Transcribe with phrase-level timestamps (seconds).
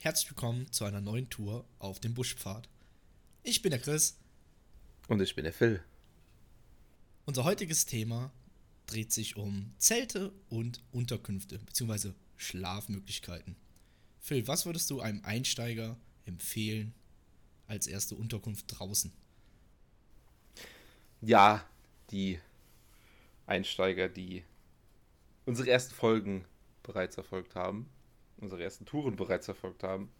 [0.00, 2.68] herzlich willkommen zu einer neuen Tour auf dem Buschpfad.
[3.42, 4.16] Ich bin der Chris.
[5.08, 5.82] Und ich bin der Phil.
[7.24, 8.30] Unser heutiges Thema
[8.86, 12.12] dreht sich um Zelte und Unterkünfte bzw.
[12.36, 13.56] Schlafmöglichkeiten.
[14.20, 15.96] Phil, was würdest du einem Einsteiger
[16.26, 16.94] empfehlen
[17.66, 19.12] als erste Unterkunft draußen?
[21.20, 21.68] Ja,
[22.10, 22.38] die
[23.46, 24.44] Einsteiger, die
[25.44, 26.44] unsere ersten Folgen
[26.84, 27.90] bereits erfolgt haben,
[28.40, 30.10] unsere ersten Touren bereits erfolgt haben,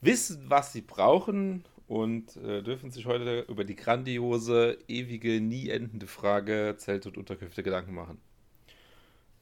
[0.00, 6.06] wissen, was sie brauchen und äh, dürfen sich heute über die grandiose, ewige, nie endende
[6.06, 8.20] Frage Zelte und Unterkünfte Gedanken machen.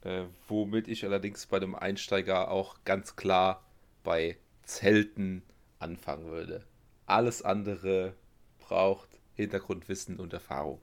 [0.03, 3.65] Äh, womit ich allerdings bei dem Einsteiger auch ganz klar
[4.03, 5.43] bei Zelten
[5.79, 6.65] anfangen würde.
[7.07, 8.15] Alles andere
[8.59, 10.81] braucht Hintergrundwissen und Erfahrung.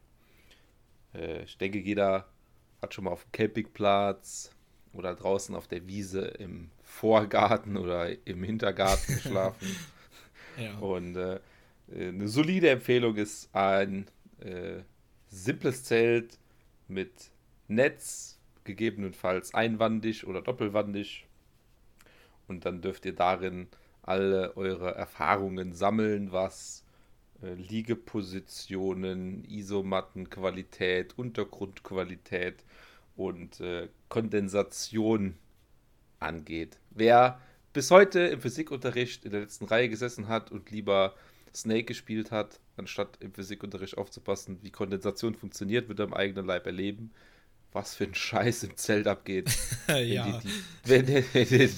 [1.13, 2.29] Äh, ich denke, jeder
[2.81, 4.51] hat schon mal auf dem Campingplatz
[4.93, 9.75] oder draußen auf der Wiese im Vorgarten oder im Hintergarten geschlafen.
[10.57, 10.77] ja.
[10.79, 11.39] Und äh,
[11.93, 14.07] eine solide Empfehlung ist ein
[14.39, 14.81] äh,
[15.29, 16.37] simples Zelt
[16.87, 17.11] mit
[17.67, 21.25] Netz, gegebenenfalls einwandig oder doppelwandig.
[22.47, 23.67] Und dann dürft ihr darin
[24.01, 26.83] alle eure Erfahrungen sammeln, was
[27.43, 32.63] äh, Liegepositionen, Isomattenqualität, Untergrundqualität
[33.19, 35.35] und äh, Kondensation
[36.19, 36.77] angeht.
[36.89, 37.39] Wer
[37.73, 41.13] bis heute im Physikunterricht in der letzten Reihe gesessen hat und lieber
[41.53, 46.65] Snake gespielt hat, anstatt im Physikunterricht aufzupassen, wie Kondensation funktioniert, wird er im eigenen Leib
[46.65, 47.11] erleben,
[47.73, 49.51] was für ein Scheiß im Zelt abgeht.
[49.89, 50.41] ja.
[50.85, 51.71] Wenn, die, die, wenn die,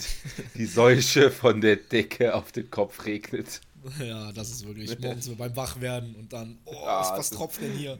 [0.56, 3.62] die Seuche von der Decke auf den Kopf regnet.
[4.00, 7.62] Ja, das ist wirklich morgens so beim Wachwerden und dann, oh, ja, was, was tropft
[7.62, 7.98] denn hier?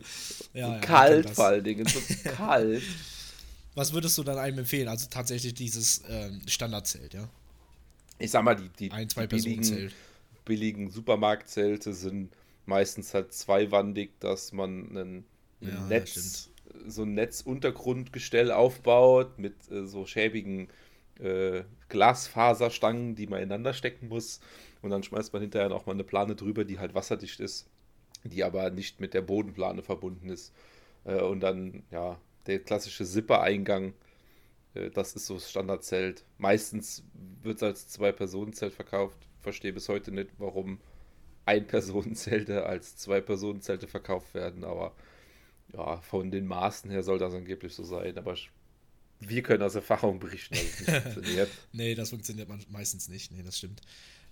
[0.54, 2.00] Ja, ja, kalt vor allen Dingen, so
[2.36, 2.84] kalt.
[3.76, 4.88] Was würdest du dann einem empfehlen?
[4.88, 7.30] Also tatsächlich dieses ähm, Standardzelt, ja?
[8.20, 9.92] Ich sag mal, die, die, Ein, zwei die billigen,
[10.46, 12.32] billigen Supermarktzelte sind
[12.66, 15.26] meistens halt zweiwandig, dass man ein,
[15.62, 16.50] ein Netz,
[16.88, 20.68] so ein Netzuntergrundgestell aufbaut mit äh, so schäbigen
[21.20, 24.40] äh, Glasfaserstangen, die man ineinander stecken muss.
[24.82, 27.68] Und dann schmeißt man hinterher noch mal eine Plane drüber, die halt wasserdicht ist,
[28.24, 30.54] die aber nicht mit der Bodenplane verbunden ist.
[31.06, 33.94] Äh, und dann, ja, der klassische Zipper-Eingang,
[34.74, 36.24] äh, das ist so das Standardzelt.
[36.38, 37.04] Meistens
[37.42, 39.18] wird es als Zwei-Personen-Zelt verkauft.
[39.40, 40.80] Verstehe bis heute nicht, warum
[41.46, 44.96] Ein-Personen-Zelte als Zwei-Personen-Zelte verkauft werden, aber
[45.74, 48.18] ja, von den Maßen her soll das angeblich so sein.
[48.18, 48.36] Aber
[49.20, 51.50] wir können aus Erfahrung berichten, dass es nicht funktioniert.
[51.72, 53.32] nee, das funktioniert meistens nicht.
[53.32, 53.82] Nee, das stimmt.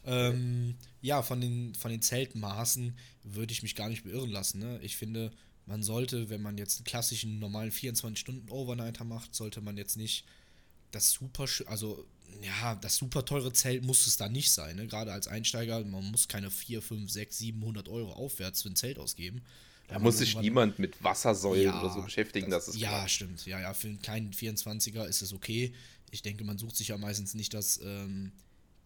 [0.06, 4.60] Ähm, ja, von den, von den Zeltmaßen würde ich mich gar nicht beirren lassen.
[4.60, 4.80] Ne?
[4.82, 5.32] Ich finde,
[5.70, 10.26] man sollte, wenn man jetzt einen klassischen normalen 24-Stunden-Overnighter macht, sollte man jetzt nicht
[10.92, 12.06] das super, also
[12.42, 14.78] ja, das super teure Zelt muss es da nicht sein.
[14.78, 14.88] Ne?
[14.88, 18.98] Gerade als Einsteiger, man muss keine 4, 5, 6, 700 Euro aufwärts für ein Zelt
[18.98, 19.44] ausgeben.
[19.88, 23.08] Da muss sich niemand mit Wassersäulen ja, oder so beschäftigen, das, das ist Ja, klar.
[23.08, 23.46] stimmt.
[23.46, 25.74] Ja, ja, für einen kleinen 24er ist es okay.
[26.12, 28.32] Ich denke, man sucht sich ja meistens nicht das ähm,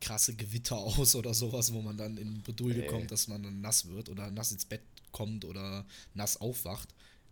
[0.01, 2.87] krasse Gewitter aus oder sowas, wo man dann in Bedulde nee.
[2.87, 4.81] kommt, dass man dann nass wird oder nass ins Bett
[5.13, 6.89] kommt oder nass aufwacht.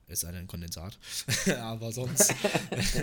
[0.08, 1.00] Es sei denn Kondensat.
[1.60, 2.34] Aber sonst,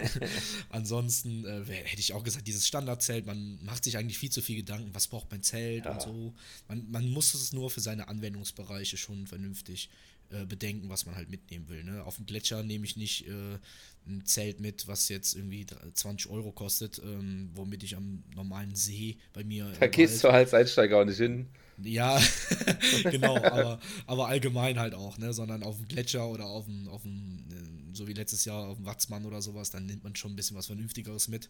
[0.71, 4.57] ansonsten äh, hätte ich auch gesagt, dieses Standardzelt, man macht sich eigentlich viel zu viel
[4.57, 5.93] Gedanken, was braucht mein Zelt ja.
[5.93, 6.35] und so.
[6.69, 9.89] Man, man muss es nur für seine Anwendungsbereiche schon vernünftig
[10.31, 11.83] äh, bedenken, was man halt mitnehmen will.
[11.85, 12.05] Ne?
[12.05, 13.59] Auf dem Gletscher nehme ich nicht äh,
[14.07, 19.17] ein Zelt mit, was jetzt irgendwie 20 Euro kostet, ähm, womit ich am normalen See
[19.33, 19.73] bei mir.
[19.81, 21.49] Da gehst du als Einsteiger auch nicht hin.
[21.83, 22.21] Ja,
[23.05, 25.33] genau, aber, aber allgemein halt auch, ne?
[25.33, 28.77] Sondern auf dem Gletscher oder auf dem, auf dem, äh, so wie letztes Jahr auf
[28.77, 31.49] dem Watzmann oder sowas, dann nimmt man schon ein bisschen was Vernünftigeres mit.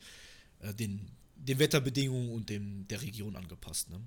[0.61, 4.00] Äh, den, den Wetterbedingungen und dem, der Region angepasst, ne?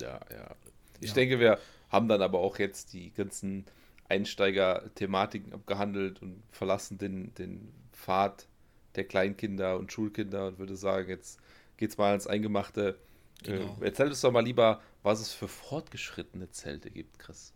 [0.00, 0.54] Ja, ja.
[1.00, 1.14] Ich ja.
[1.14, 1.58] denke, wir
[1.88, 3.64] haben dann aber auch jetzt die ganzen
[4.08, 8.46] Einsteiger-Thematiken abgehandelt und verlassen den, den Pfad
[8.94, 11.40] der Kleinkinder und Schulkinder und würde sagen, jetzt
[11.76, 12.98] geht's mal ans Eingemachte.
[13.42, 13.76] Genau.
[13.80, 17.52] Äh, erzähl uns doch mal lieber, was es für fortgeschrittene Zelte gibt, Chris.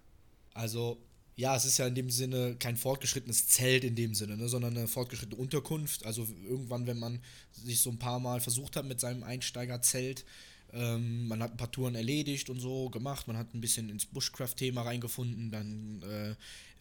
[0.54, 0.98] Also,
[1.36, 4.76] ja, es ist ja in dem Sinne kein fortgeschrittenes Zelt in dem Sinne, ne, sondern
[4.76, 6.04] eine fortgeschrittene Unterkunft.
[6.04, 7.20] Also irgendwann, wenn man
[7.52, 10.24] sich so ein paar Mal versucht hat mit seinem Einsteigerzelt,
[10.72, 14.04] ähm, man hat ein paar Touren erledigt und so gemacht, man hat ein bisschen ins
[14.04, 16.34] Bushcraft-Thema reingefunden, dann äh,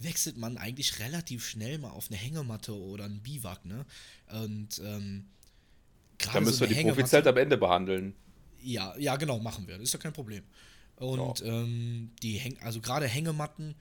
[0.04, 3.86] wechselt man eigentlich relativ schnell mal auf eine Hängematte oder ein Biwak, ne?
[4.32, 5.28] Und ähm,
[6.18, 8.16] Da müssen so wir die Profizelt am Ende behandeln.
[8.62, 9.76] Ja, ja, genau, machen wir.
[9.78, 10.44] Das ist ja kein Problem.
[10.98, 11.46] Und ja.
[11.46, 13.76] ähm, die Häng also gerade Hängematten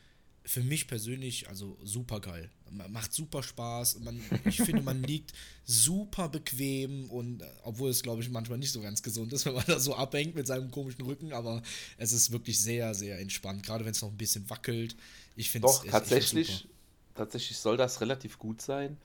[0.47, 2.49] für mich persönlich, also super geil.
[2.89, 3.99] Macht super Spaß.
[4.01, 5.33] Man, ich finde, man liegt
[5.65, 9.55] super bequem und äh, obwohl es, glaube ich, manchmal nicht so ganz gesund ist, wenn
[9.55, 11.63] man da so abhängt mit seinem komischen Rücken, aber
[11.99, 14.97] es ist wirklich sehr, sehr entspannt, gerade wenn es noch ein bisschen wackelt.
[15.35, 16.69] Ich finde es tatsächlich,
[17.15, 18.97] tatsächlich soll das relativ gut sein,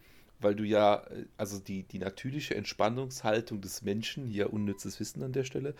[0.42, 5.34] weil du ja, äh, also die, die natürliche Entspannungshaltung des Menschen, hier unnützes Wissen an
[5.34, 5.74] der Stelle,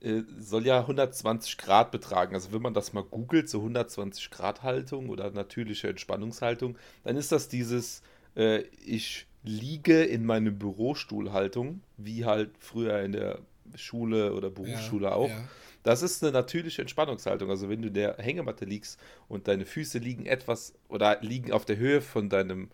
[0.00, 2.34] äh, soll ja 120 Grad betragen.
[2.34, 7.32] Also wenn man das mal googelt, so 120 Grad Haltung oder natürliche Entspannungshaltung, dann ist
[7.32, 8.02] das dieses,
[8.36, 13.40] äh, ich liege in meinem Bürostuhlhaltung, wie halt früher in der
[13.74, 15.30] Schule oder Berufsschule ja, auch.
[15.30, 15.48] Ja.
[15.82, 17.50] Das ist eine natürliche Entspannungshaltung.
[17.50, 21.64] Also wenn du in der Hängematte liegst und deine Füße liegen etwas oder liegen auf
[21.64, 22.68] der Höhe von deinem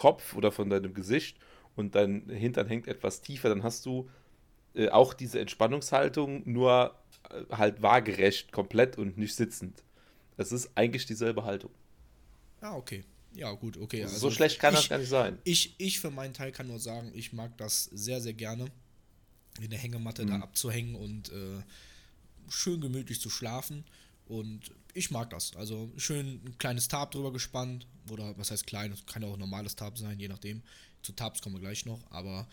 [0.00, 1.36] Kopf oder von deinem Gesicht
[1.76, 4.08] und dein Hintern hängt etwas tiefer, dann hast du
[4.74, 6.94] äh, auch diese Entspannungshaltung, nur
[7.28, 9.84] äh, halt waagerecht komplett und nicht sitzend.
[10.38, 11.70] Es ist eigentlich dieselbe Haltung.
[12.62, 13.04] Ah, okay.
[13.34, 14.04] Ja, gut, okay.
[14.04, 15.38] Also, so schlecht kann ich, das gar nicht sein.
[15.44, 18.68] Ich, ich für meinen Teil kann nur sagen, ich mag das sehr, sehr gerne,
[19.60, 20.28] in der Hängematte mhm.
[20.28, 21.62] da abzuhängen und äh,
[22.48, 23.84] schön gemütlich zu schlafen.
[24.26, 25.56] Und ich mag das.
[25.56, 27.86] Also schön ein kleines Tab drüber gespannt.
[28.10, 28.94] Oder was heißt klein?
[29.06, 30.62] Kann auch ein normales Tab sein, je nachdem.
[31.02, 32.00] Zu Tabs kommen wir gleich noch.
[32.10, 32.48] Aber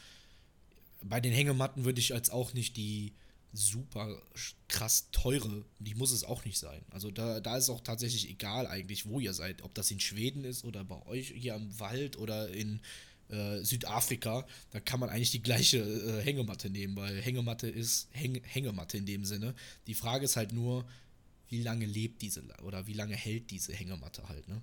[1.04, 3.14] bei den Hängematten würde ich als auch nicht die
[3.54, 4.22] super
[4.68, 6.82] krass teure, die muss es auch nicht sein.
[6.92, 9.64] Also da, da ist auch tatsächlich egal eigentlich, wo ihr seid.
[9.64, 12.82] Ob das in Schweden ist oder bei euch hier am Wald oder in
[13.30, 18.42] äh, Südafrika, da kann man eigentlich die gleiche äh, Hängematte nehmen, weil Hängematte ist Häng
[18.44, 19.56] Hängematte in dem Sinne.
[19.88, 20.86] Die Frage ist halt nur,
[21.50, 24.62] wie lange lebt diese oder wie lange hält diese Hängematte halt, ne?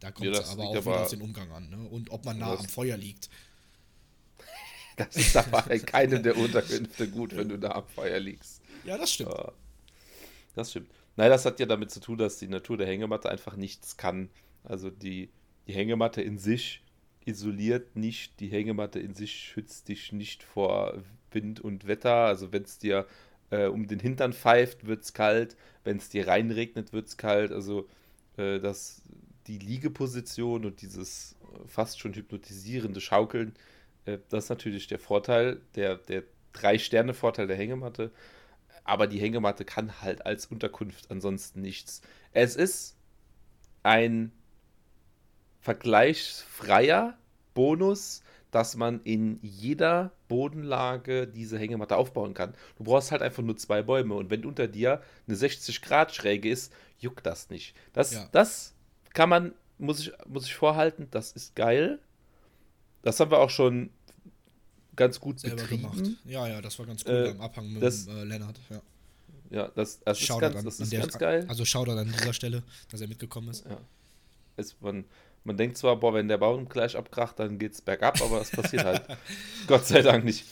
[0.00, 1.88] Da kommt es ja, aber auch wieder auf den Umgang an, ne?
[1.88, 3.30] Und ob man nah am Feuer liegt.
[4.96, 8.60] Das ist aber in keinem der Unterkünfte gut, wenn du da am Feuer liegst.
[8.84, 9.34] Ja, das stimmt.
[10.54, 10.90] Das stimmt.
[11.16, 14.28] Nein, das hat ja damit zu tun, dass die Natur der Hängematte einfach nichts kann.
[14.62, 15.30] Also die,
[15.66, 16.82] die Hängematte in sich
[17.24, 22.26] isoliert nicht, die Hängematte in sich schützt dich nicht vor Wind und Wetter.
[22.26, 23.06] Also wenn es dir
[23.54, 25.56] äh, um den Hintern pfeift, wird es kalt.
[25.84, 27.52] Wenn es dir reinregnet, wird es kalt.
[27.52, 27.88] Also
[28.36, 29.02] äh, das,
[29.46, 33.54] die Liegeposition und dieses äh, fast schon hypnotisierende Schaukeln
[34.06, 38.10] äh, das ist natürlich der Vorteil, der, der Drei-Sterne-Vorteil der Hängematte.
[38.84, 42.02] Aber die Hängematte kann halt als Unterkunft ansonsten nichts.
[42.32, 42.96] Es ist
[43.82, 44.30] ein
[45.60, 47.16] vergleichsfreier
[47.54, 48.22] Bonus,
[48.54, 52.54] dass man in jeder Bodenlage diese Hängematte aufbauen kann.
[52.76, 56.48] Du brauchst halt einfach nur zwei Bäume und wenn unter dir eine 60 Grad Schräge
[56.48, 57.74] ist, juckt das nicht.
[57.92, 58.28] Das, ja.
[58.30, 58.72] das
[59.12, 61.98] kann man, muss ich, muss ich vorhalten, das ist geil.
[63.02, 63.90] Das haben wir auch schon
[64.94, 65.82] ganz gut Selber betrieben.
[65.82, 66.10] gemacht.
[66.24, 68.60] Ja, ja, das war ganz cool äh, am Abhang mit das, äh, Lennart.
[68.70, 68.82] Ja,
[69.50, 71.44] ja das, das ist, ganz, das ist ganz geil.
[71.48, 73.64] Also Shoutout an dieser Stelle, dass er mitgekommen ist.
[73.64, 73.80] Ja.
[74.56, 75.04] Es, man,
[75.44, 78.84] man denkt zwar, boah, wenn der Baum gleich abkracht, dann geht's bergab, aber das passiert
[78.84, 79.02] halt.
[79.66, 80.44] Gott sei Dank nicht.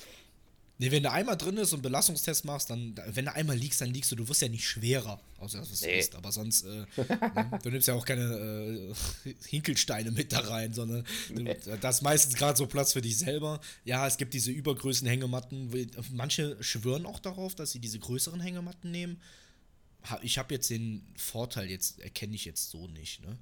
[0.82, 3.90] Nee, wenn du einmal drin ist und Belastungstest machst, dann, wenn du einmal liegst, dann
[3.90, 6.00] liegst du, du wirst ja nicht schwerer, außer dass du nee.
[6.00, 8.92] isst, aber sonst, äh, ne, du nimmst ja auch keine
[9.24, 11.54] äh, Hinkelsteine mit da rein, sondern nee.
[11.54, 13.60] du, das ist meistens gerade so Platz für dich selber.
[13.84, 15.70] Ja, es gibt diese übergrößten Hängematten,
[16.10, 19.20] manche schwören auch darauf, dass sie diese größeren Hängematten nehmen.
[20.22, 23.38] Ich habe jetzt den Vorteil, jetzt erkenne ich jetzt so nicht, ne?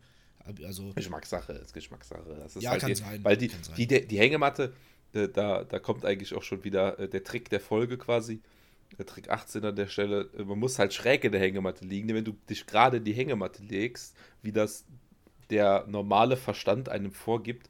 [0.65, 2.37] Also, Geschmackssache, ist Geschmackssache.
[2.43, 3.25] Das ist ja, halt kann die, sein.
[3.25, 3.75] Weil die, kann sein.
[3.77, 4.73] Die, die, die Hängematte,
[5.13, 8.41] da, da kommt eigentlich auch schon wieder äh, der Trick der Folge quasi.
[8.99, 10.29] Der Trick 18 an der Stelle.
[10.37, 12.09] Äh, man muss halt schräg in der Hängematte liegen.
[12.15, 14.85] Wenn du dich gerade in die Hängematte legst, wie das
[15.51, 17.69] der normale Verstand einem vorgibt,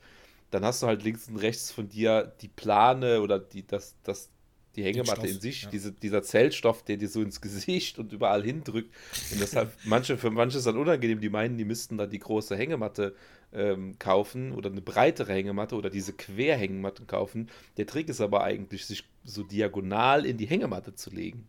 [0.50, 4.28] dann hast du halt links und rechts von dir die Plane oder die, das, das,
[4.76, 5.70] die Hängematte in sich, ja.
[5.70, 8.94] diese, dieser Zellstoff, der dir so ins Gesicht und überall hindrückt.
[9.32, 12.56] Und deshalb, manche, für manche ist das unangenehm, die meinen, die müssten da die große
[12.56, 13.16] Hängematte
[13.52, 17.48] ähm, kaufen oder eine breitere Hängematte oder diese Querhängematten kaufen.
[17.76, 21.48] Der Trick ist aber eigentlich, sich so diagonal in die Hängematte zu legen.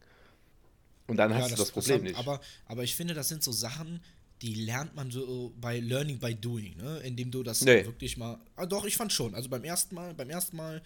[1.08, 2.18] Und dann ja, hast das, du das Problem nicht.
[2.18, 4.02] Aber, aber ich finde, das sind so Sachen,
[4.42, 7.00] die lernt man so bei Learning by Doing, ne?
[7.04, 7.86] Indem du das nee.
[7.86, 8.40] wirklich mal.
[8.56, 9.36] Ah, doch, ich fand schon.
[9.36, 10.82] Also beim ersten Mal, beim ersten Mal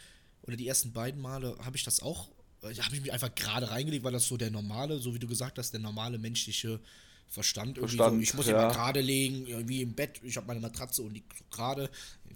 [0.46, 2.30] oder die ersten beiden Male habe ich das auch,
[2.62, 5.28] äh, habe ich mich einfach gerade reingelegt, weil das so der normale, so wie du
[5.28, 6.80] gesagt hast, der normale menschliche
[7.28, 7.78] Verstand.
[7.78, 8.54] Verstand so, ich muss ja.
[8.54, 11.90] immer gerade legen, irgendwie im Bett, ich habe meine Matratze und die gerade.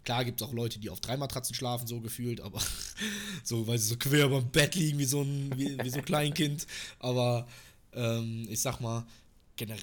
[0.03, 2.61] Klar gibt es auch Leute, die auf drei Matratzen schlafen, so gefühlt, aber
[3.43, 6.05] so, weil sie so quer beim Bett liegen wie so ein, wie, wie so ein
[6.05, 6.65] Kleinkind.
[6.99, 7.47] Aber
[7.93, 9.05] ähm, ich sag mal,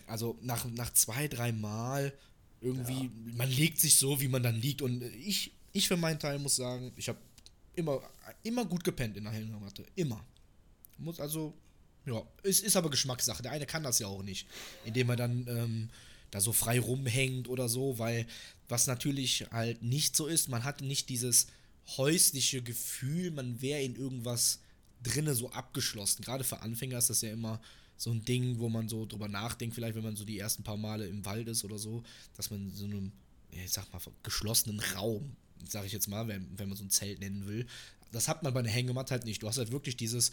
[0.07, 2.13] also nach, nach zwei, drei Mal
[2.61, 3.35] irgendwie, ja.
[3.37, 4.83] man legt sich so, wie man dann liegt.
[4.83, 7.19] Und ich, ich für meinen Teil muss sagen, ich habe
[7.77, 8.03] immer,
[8.43, 9.85] immer gut gepennt in der Hängematte.
[9.95, 10.25] Immer.
[10.99, 11.55] Muss also,
[12.07, 13.43] ja, es ist aber Geschmackssache.
[13.43, 14.47] Der eine kann das ja auch nicht.
[14.85, 15.91] Indem er dann ähm,
[16.31, 18.27] da so frei rumhängt oder so, weil
[18.69, 21.47] was natürlich halt nicht so ist, man hat nicht dieses
[21.97, 24.61] häusliche Gefühl, man wäre in irgendwas
[25.03, 26.23] drinne so abgeschlossen.
[26.23, 27.61] Gerade für Anfänger ist das ja immer
[27.97, 30.77] so ein Ding, wo man so drüber nachdenkt, vielleicht wenn man so die ersten paar
[30.77, 32.03] Male im Wald ist oder so,
[32.35, 33.13] dass man in so einem,
[33.51, 35.37] ich sag mal, geschlossenen Raum,
[35.69, 37.67] sag ich jetzt mal, wenn, wenn man so ein Zelt nennen will,
[38.13, 39.43] das hat man bei einer Hängematte halt nicht.
[39.43, 40.31] Du hast halt wirklich dieses,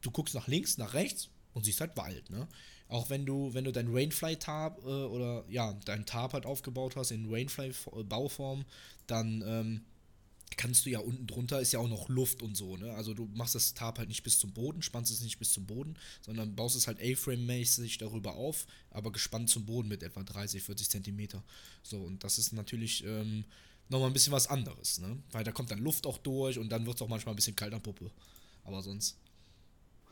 [0.00, 2.48] du guckst nach links, nach rechts und siehst halt Wald, ne?
[2.88, 7.12] Auch wenn du, wenn du dein Rainfly-Tarp äh, oder ja, dein Tarp halt aufgebaut hast
[7.12, 8.64] in Rainfly-Bauform,
[9.06, 9.80] dann ähm,
[10.56, 12.92] kannst du ja unten drunter ist ja auch noch Luft und so, ne?
[12.94, 15.66] Also du machst das Tarp halt nicht bis zum Boden, spannst es nicht bis zum
[15.66, 20.62] Boden, sondern baust es halt A-Frame-mäßig darüber auf, aber gespannt zum Boden mit etwa 30,
[20.62, 21.44] 40 Zentimeter.
[21.82, 23.44] So, und das ist natürlich ähm,
[23.90, 25.18] nochmal ein bisschen was anderes, ne?
[25.32, 27.56] Weil da kommt dann Luft auch durch und dann wird es auch manchmal ein bisschen
[27.56, 28.10] kalt am Puppe.
[28.64, 29.18] Aber sonst,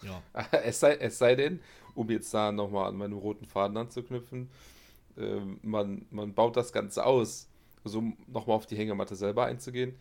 [0.02, 0.22] ja.
[0.64, 1.60] es, sei, es sei denn,
[1.94, 4.50] um jetzt da nochmal an meinen roten Faden anzuknüpfen,
[5.16, 7.48] äh, man, man baut das Ganze aus,
[7.84, 9.96] also um nochmal auf die Hängematte selber einzugehen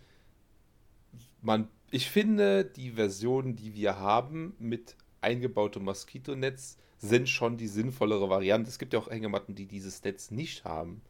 [1.41, 8.29] man, ich finde, die Versionen, die wir haben mit eingebautem Moskitonetz, sind schon die sinnvollere
[8.29, 8.69] Variante.
[8.69, 11.01] Es gibt ja auch Hängematten, die dieses Netz nicht haben.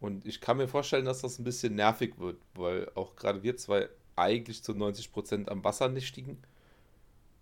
[0.00, 3.56] Und ich kann mir vorstellen, dass das ein bisschen nervig wird, weil auch gerade wir
[3.56, 6.38] zwei eigentlich zu 90% am Wasser nichtigen.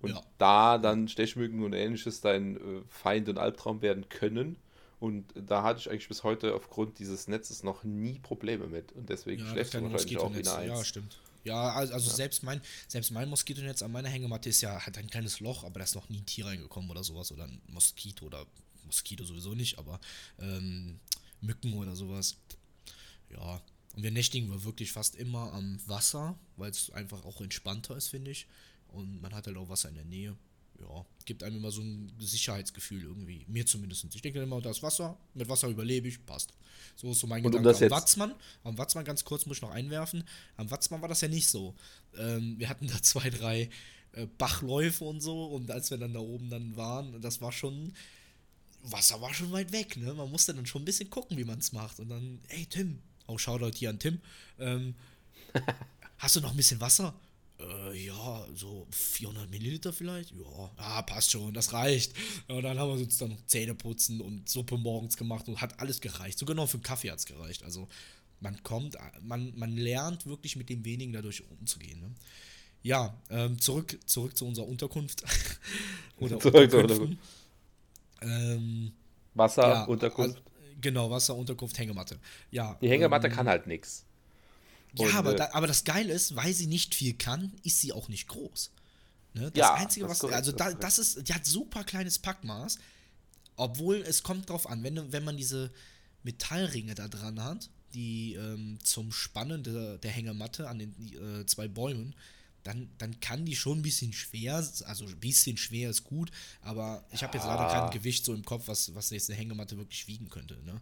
[0.00, 0.22] Und ja.
[0.38, 4.56] da dann Stechmücken und ähnliches dein äh, Feind und Albtraum werden können.
[5.00, 8.92] Und da hatte ich eigentlich bis heute aufgrund dieses Netzes noch nie Probleme mit.
[8.92, 10.68] Und deswegen ja, schläfst du wahrscheinlich auch wieder eins.
[10.68, 11.18] Ja, stimmt.
[11.44, 12.16] Ja, also, also ja.
[12.16, 15.78] selbst mein, selbst mein Moskitonetz an meiner Hängematte ist ja, hat ein kleines Loch, aber
[15.78, 17.32] da ist noch nie ein Tier reingekommen oder sowas.
[17.32, 18.46] Oder ein Moskito oder
[18.84, 20.00] Moskito sowieso nicht, aber
[20.38, 21.00] ähm,
[21.44, 22.36] Mücken oder sowas.
[23.30, 23.62] Ja.
[23.94, 28.32] Und wir nächtigen wirklich fast immer am Wasser, weil es einfach auch entspannter ist, finde
[28.32, 28.46] ich.
[28.88, 30.36] Und man hat halt auch Wasser in der Nähe
[30.80, 33.44] ja, gibt einem immer so ein Sicherheitsgefühl irgendwie.
[33.48, 34.04] Mir zumindest.
[34.14, 36.52] Ich denke immer, da ist Wasser, mit Wasser überlebe ich, passt.
[36.96, 37.78] So ist so mein und Gedanke.
[37.78, 38.34] Um am Watzmann,
[38.64, 40.24] am Watzmann ganz kurz muss ich noch einwerfen.
[40.56, 41.74] Am Watzmann war das ja nicht so.
[42.16, 43.70] Ähm, wir hatten da zwei, drei
[44.12, 47.92] äh, Bachläufe und so und als wir dann da oben dann waren, das war schon,
[48.84, 50.12] Wasser war schon weit weg, ne?
[50.14, 52.00] Man musste dann schon ein bisschen gucken, wie man es macht.
[52.00, 54.20] Und dann, ey Tim, auch Shoutout hier an Tim,
[54.58, 54.94] ähm,
[56.18, 57.14] hast du noch ein bisschen Wasser?
[57.58, 60.32] Äh, ja, so 400 Milliliter vielleicht?
[60.32, 62.12] Ja, ja, passt schon, das reicht.
[62.48, 65.80] Und dann haben wir uns dann noch Zähne putzen und Suppe morgens gemacht und hat
[65.80, 66.38] alles gereicht.
[66.38, 67.62] Sogar noch für einen Kaffee hat es gereicht.
[67.62, 67.88] Also
[68.40, 72.00] man kommt, man, man lernt wirklich mit dem wenigen dadurch umzugehen.
[72.00, 72.10] Ne?
[72.82, 75.22] Ja, ähm, zurück, zurück zu unserer Unterkunft.
[76.18, 77.18] Oder zurück zur Unterkunft.
[78.24, 78.92] Ähm,
[79.34, 80.36] Wasser, ja, Unterkunft.
[80.36, 80.48] Also,
[80.80, 82.18] genau, Wasser, Unterkunft, Hängematte.
[82.50, 84.04] Ja, Die Hängematte ähm, kann halt nichts.
[84.96, 87.80] Ja, und, aber, äh, da, aber das Geile ist, weil sie nicht viel kann, ist
[87.80, 88.72] sie auch nicht groß.
[89.34, 89.50] Ne?
[89.50, 90.20] Das ja, Einzige, was.
[90.20, 91.28] Korrekt, also, da, das ist.
[91.28, 92.78] Die hat super kleines Packmaß.
[93.56, 95.70] Obwohl, es kommt drauf an, wenn, wenn man diese
[96.24, 101.68] Metallringe da dran hat, die ähm, zum Spannen der, der Hängematte an den äh, zwei
[101.68, 102.14] Bäumen,
[102.64, 106.30] dann, dann kann die schon ein bisschen schwer, also ein bisschen schwer ist gut,
[106.62, 109.76] aber ich habe jetzt leider kein Gewicht so im Kopf, was, was jetzt eine Hängematte
[109.76, 110.54] wirklich wiegen könnte.
[110.64, 110.80] Ne?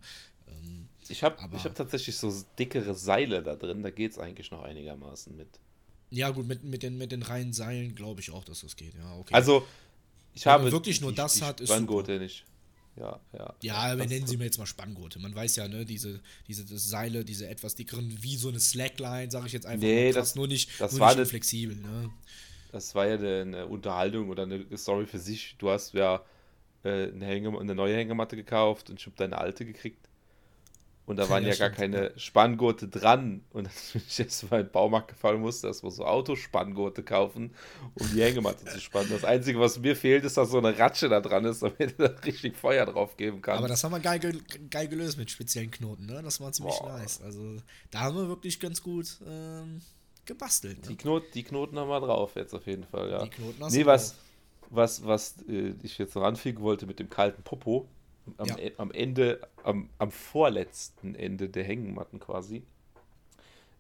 [0.49, 4.63] Ähm, ich habe hab tatsächlich so dickere Seile da drin, da geht es eigentlich noch
[4.63, 5.49] einigermaßen mit.
[6.11, 8.95] Ja, gut, mit, mit, den, mit den reinen Seilen glaube ich auch, dass das geht.
[8.95, 9.35] Ja, okay.
[9.35, 9.67] Also,
[10.35, 10.73] ich Wenn habe.
[10.73, 11.69] wirklich nur die, das die hat, ist.
[11.69, 12.45] Spanngurte nicht.
[12.97, 13.55] Ja, ja.
[13.63, 15.19] Ja, wir nennen sie mir jetzt mal Spanngurte.
[15.19, 19.47] Man weiß ja, ne, diese, diese Seile, diese etwas dickeren, wie so eine Slackline, sage
[19.47, 19.87] ich jetzt einfach.
[19.87, 22.11] Nee, das, nur nicht, das nur war nicht flexibel, ne?
[22.71, 25.57] Das war ja eine Unterhaltung oder eine Story für sich.
[25.59, 26.23] Du hast ja
[26.85, 30.02] äh, eine, eine neue Hängematte gekauft und ich habe deine alte gekriegt.
[31.13, 33.45] Und da waren ja, ja gar keine Spanngurte dran.
[33.51, 37.55] Und als ich jetzt mal in den Baumarkt gefallen musste, erstmal so Autospanngurte kaufen,
[37.95, 39.11] um die Hängematte zu spannen.
[39.11, 42.09] Das Einzige, was mir fehlt, ist, dass so eine Ratsche da dran ist, damit du
[42.09, 43.59] da richtig Feuer drauf geben kannst.
[43.59, 44.21] Aber das haben wir geil,
[44.71, 46.23] geil gelöst mit speziellen Knoten, ne?
[46.23, 46.99] Das war ziemlich Boah.
[46.99, 47.21] nice.
[47.21, 47.57] Also
[47.91, 49.83] da haben wir wirklich ganz gut ähm,
[50.25, 50.81] gebastelt.
[50.83, 50.89] Ne?
[50.89, 53.23] Die, Knot, die Knoten haben wir drauf jetzt auf jeden Fall, ja.
[53.23, 54.15] Die Knoten hast nee, was,
[54.71, 57.87] was, was äh, ich jetzt noch anfügen wollte mit dem kalten Popo,
[58.37, 58.59] am, ja.
[58.59, 62.63] E, am Ende, am, am vorletzten Ende der Hängematten quasi.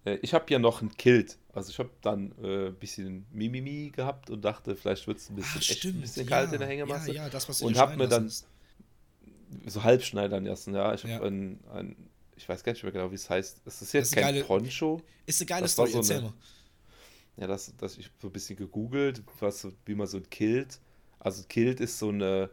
[0.04, 1.38] Äh, ich habe ja noch ein Kilt.
[1.52, 5.36] Also ich habe dann äh, ein bisschen Mimimi gehabt und dachte, vielleicht wird es ein
[5.36, 7.12] bisschen, ah, echt ein bisschen kalt ja, in der Hängematte.
[7.12, 8.46] Ja, ja, das, was und habe mir dann ist.
[9.66, 10.74] so halb schneidern lassen.
[10.74, 11.96] Ja, ich habe ein, ein,
[12.36, 13.62] ich weiß gar nicht mehr genau, wie es heißt.
[13.64, 15.00] Es ist jetzt ist kein geile, Poncho.
[15.26, 16.34] Ist eine geile das Story, so erzähl eine, mal.
[17.36, 20.80] Ja, das, das ich so ein bisschen gegoogelt, was, wie man so ein Kilt.
[21.18, 22.50] Also Kilt ist so eine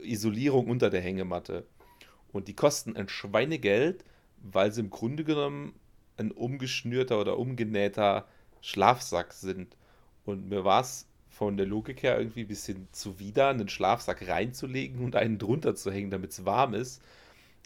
[0.00, 1.66] Isolierung unter der Hängematte.
[2.32, 4.04] Und die kosten ein Schweinegeld,
[4.42, 5.74] weil sie im Grunde genommen
[6.16, 8.26] ein umgeschnürter oder umgenähter
[8.60, 9.76] Schlafsack sind.
[10.24, 15.04] Und mir war es von der Logik her irgendwie ein bisschen zuwider, einen Schlafsack reinzulegen
[15.04, 17.02] und einen drunter zu hängen, damit es warm ist.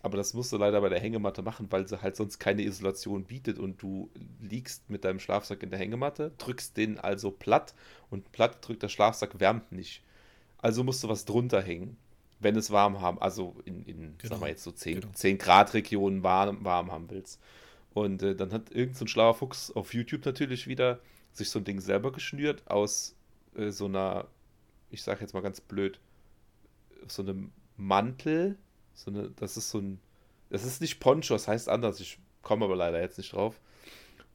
[0.03, 3.25] Aber das musst du leider bei der Hängematte machen, weil sie halt sonst keine Isolation
[3.25, 4.09] bietet und du
[4.41, 7.75] liegst mit deinem Schlafsack in der Hängematte, drückst den also platt
[8.09, 10.03] und platt drückt der Schlafsack, wärmt nicht.
[10.59, 11.97] Also musst du was drunter hängen,
[12.39, 14.35] wenn es warm haben, also in, in genau.
[14.35, 15.13] sagen wir jetzt so 10, genau.
[15.13, 17.41] 10 Grad Regionen warm, warm haben willst.
[17.95, 21.01] Und äh, dann hat irgendein so schlauer Fuchs auf YouTube natürlich wieder
[21.33, 23.17] sich so ein Ding selber geschnürt aus
[23.57, 24.27] äh, so einer,
[24.91, 25.99] ich sag jetzt mal ganz blöd,
[27.09, 28.57] so einem Mantel,
[28.95, 29.99] so eine, das ist so ein,
[30.51, 33.61] das ist nicht Poncho, das heißt anders, ich komme aber leider jetzt nicht drauf.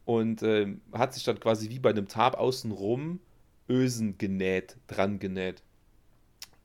[0.05, 3.19] Und äh, hat sich dann quasi wie bei einem Tarp außenrum
[3.69, 5.63] Ösen genäht, dran genäht.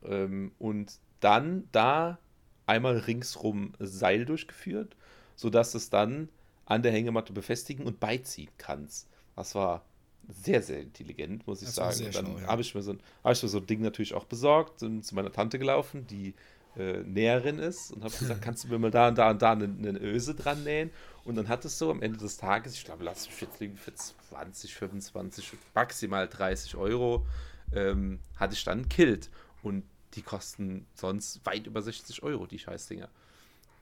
[0.03, 2.19] Ähm, und dann da
[2.67, 4.97] einmal ringsrum Seil durchgeführt,
[5.35, 6.29] sodass es dann
[6.65, 9.09] an der Hängematte befestigen und beiziehen kannst.
[9.37, 9.85] Das war
[10.29, 12.11] sehr, sehr intelligent, muss ich das sagen.
[12.13, 12.49] dann ja.
[12.49, 15.05] habe ich, mir so ein, hab ich mir so ein Ding natürlich auch besorgt und
[15.05, 16.35] zu meiner Tante gelaufen, die
[16.77, 19.53] äh, Näherin ist und habe gesagt, kannst du mir mal da und da und da
[19.53, 20.91] eine, eine Öse dran nähen?
[21.25, 23.77] Und dann hat es so am Ende des Tages, ich glaube, lass mich jetzt liegen
[23.77, 27.27] für 20, 25, maximal 30 Euro,
[27.73, 29.31] ähm, hatte ich dann ein Kilt.
[29.63, 29.85] Und
[30.17, 33.09] die kosten sonst weit über 60 Euro, die Scheißdinger.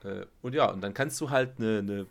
[0.03, 2.07] Äh, und ja, und dann kannst du halt eine, eine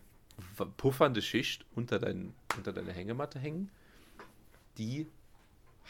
[0.76, 3.70] puffernde Schicht unter, dein, unter deine Hängematte hängen,
[4.78, 5.06] die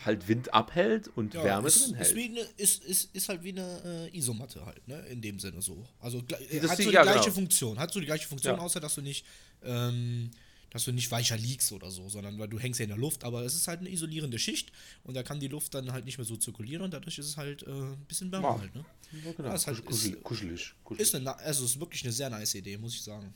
[0.04, 2.08] halt Wind abhält und ja, Wärme ist, drin hält.
[2.08, 4.98] Ist, eine, ist, ist, ist, halt wie eine äh, Isomatte halt, ne?
[5.06, 5.86] In dem Sinne so.
[6.00, 7.34] Also das hat so die ja, gleiche genau.
[7.34, 7.78] Funktion.
[7.78, 8.60] Hat so die gleiche Funktion, ja.
[8.60, 9.24] außer dass du nicht,
[9.62, 10.30] ähm,
[10.74, 13.22] dass du nicht weicher liegst oder so, sondern weil du hängst ja in der Luft,
[13.22, 14.72] aber es ist halt eine isolierende Schicht
[15.04, 17.36] und da kann die Luft dann halt nicht mehr so zirkulieren und dadurch ist es
[17.36, 18.58] halt äh, ein bisschen wärmer ja.
[18.58, 18.84] halt, ne?
[19.24, 19.48] Ja, genau.
[19.50, 21.06] Ja, ist halt, kuschelig, ist, kuschelig, kuschelig.
[21.06, 23.32] Ist eine, also ist wirklich eine sehr nice Idee, muss ich sagen.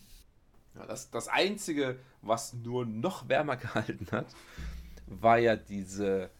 [0.74, 4.26] Ja, das, das Einzige, was nur noch wärmer gehalten hat,
[5.06, 6.30] war ja diese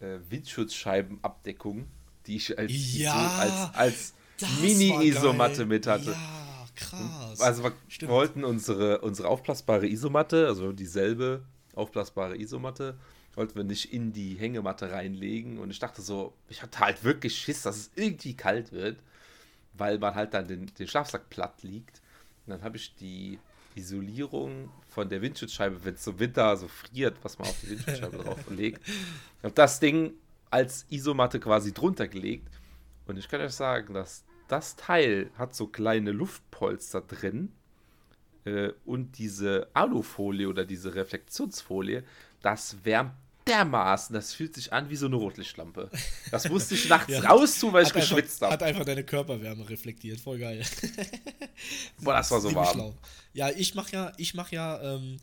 [0.00, 1.86] äh, Windschutzscheibenabdeckung,
[2.26, 4.14] die ich als, ja, als, als
[4.60, 6.10] Mini-Isomatte mit hatte.
[6.10, 6.47] Ja,
[6.78, 7.40] krass.
[7.40, 8.12] Also wir Stimmt.
[8.12, 12.96] wollten unsere, unsere aufblasbare Isomatte, also dieselbe aufblasbare Isomatte,
[13.34, 15.58] wollten wir nicht in die Hängematte reinlegen.
[15.58, 18.98] Und ich dachte so, ich hatte halt wirklich Schiss, dass es irgendwie kalt wird,
[19.74, 22.00] weil man halt dann den, den Schlafsack platt liegt.
[22.46, 23.38] Und dann habe ich die
[23.74, 28.18] Isolierung von der Windschutzscheibe, wenn es so Winter so friert, was man auf die Windschutzscheibe
[28.18, 28.86] drauf legt.
[28.86, 30.14] Ich habe das Ding
[30.50, 32.48] als Isomatte quasi drunter gelegt.
[33.06, 37.52] Und ich kann euch sagen, dass das Teil hat so kleine Luftpolster drin.
[38.44, 42.04] Äh, und diese Alufolie oder diese Reflektionsfolie,
[42.42, 43.12] das wärmt
[43.48, 45.90] dermaßen, das fühlt sich an wie so eine Rotlichtlampe.
[46.30, 48.52] Das musste ich nachts ja, raus tun, weil ich geschwitzt habe.
[48.52, 50.64] Hat einfach deine Körperwärme reflektiert, voll geil.
[52.00, 52.74] Boah, das war so warm.
[52.74, 52.94] Schlau.
[53.32, 55.16] Ja, ich mach ja, ich mach ja, ähm,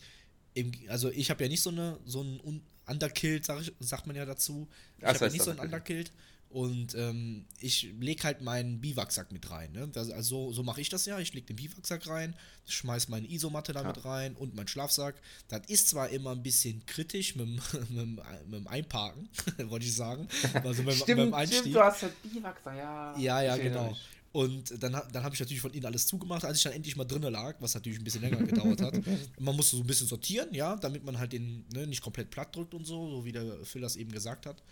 [0.54, 4.16] im, also ich habe ja nicht so eine, so ein Underkilt, sag ich, sagt man
[4.16, 4.68] ja dazu.
[4.98, 6.12] Ich habe ja nicht so ein Underkilt.
[6.56, 9.74] Und ähm, ich lege halt meinen Biwaksack mit rein.
[9.74, 9.90] Ne?
[9.90, 11.20] Das, also so mache ich das ja.
[11.20, 12.34] Ich lege den Biwaksack rein,
[12.66, 14.04] schmeiß meine Isomatte damit ja.
[14.04, 15.16] rein und meinen Schlafsack.
[15.50, 17.46] Das ist zwar immer ein bisschen kritisch mit,
[17.90, 18.08] mit,
[18.48, 19.28] mit dem Einparken,
[19.70, 20.30] wollte ich sagen.
[20.64, 21.60] Also mit, stimmt, mit dem Einstieg.
[21.60, 23.18] Stimmt, du hast halt Biwaksack, ja.
[23.18, 23.94] Ja, ja, genau.
[24.32, 27.04] Und dann, dann habe ich natürlich von innen alles zugemacht, als ich dann endlich mal
[27.04, 28.94] drinnen lag, was natürlich ein bisschen länger gedauert hat.
[29.40, 32.56] Man musste so ein bisschen sortieren, ja, damit man halt den ne, nicht komplett platt
[32.56, 34.64] drückt und so, so wie der Phil das eben gesagt hat.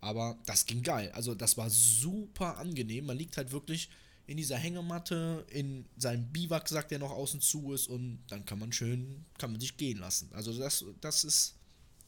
[0.00, 1.10] Aber das ging geil.
[1.12, 3.06] Also das war super angenehm.
[3.06, 3.90] Man liegt halt wirklich
[4.26, 8.72] in dieser Hängematte, in seinem Biwaksack, der noch außen zu ist und dann kann man
[8.72, 10.30] schön, kann man sich gehen lassen.
[10.32, 11.56] Also das, das ist,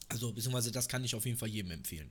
[0.08, 2.08] also beziehungsweise das kann ich auf jeden Fall jedem empfehlen.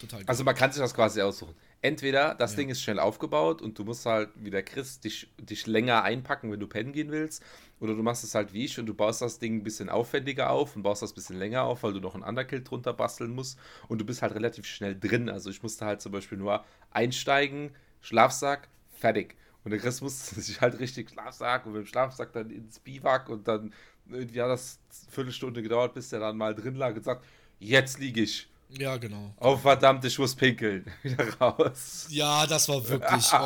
[0.00, 0.28] Total geil.
[0.28, 1.54] Also man kann sich das quasi aussuchen.
[1.80, 2.58] Entweder das ja.
[2.58, 6.50] Ding ist schnell aufgebaut und du musst halt, wie der Chris, dich, dich länger einpacken,
[6.50, 7.42] wenn du pennen gehen willst.
[7.80, 10.50] Oder du machst es halt wie ich und du baust das Ding ein bisschen aufwendiger
[10.50, 13.34] auf und baust das ein bisschen länger auf, weil du noch einen Underkill drunter basteln
[13.34, 13.58] musst.
[13.86, 15.28] Und du bist halt relativ schnell drin.
[15.28, 19.36] Also ich musste halt zum Beispiel nur einsteigen, Schlafsack, fertig.
[19.64, 23.28] Und der Chris musste sich halt richtig Schlafsack und mit dem Schlafsack dann ins Biwak
[23.28, 23.72] und dann
[24.08, 27.24] irgendwie hat das eine Viertelstunde gedauert, bis der dann mal drin lag und sagt,
[27.58, 28.48] jetzt liege ich.
[28.70, 29.32] Ja, genau.
[29.40, 30.84] Oh, verdammt, ich muss pinkeln.
[31.02, 32.06] Wieder raus.
[32.10, 33.36] Ja, das war wirklich, oh,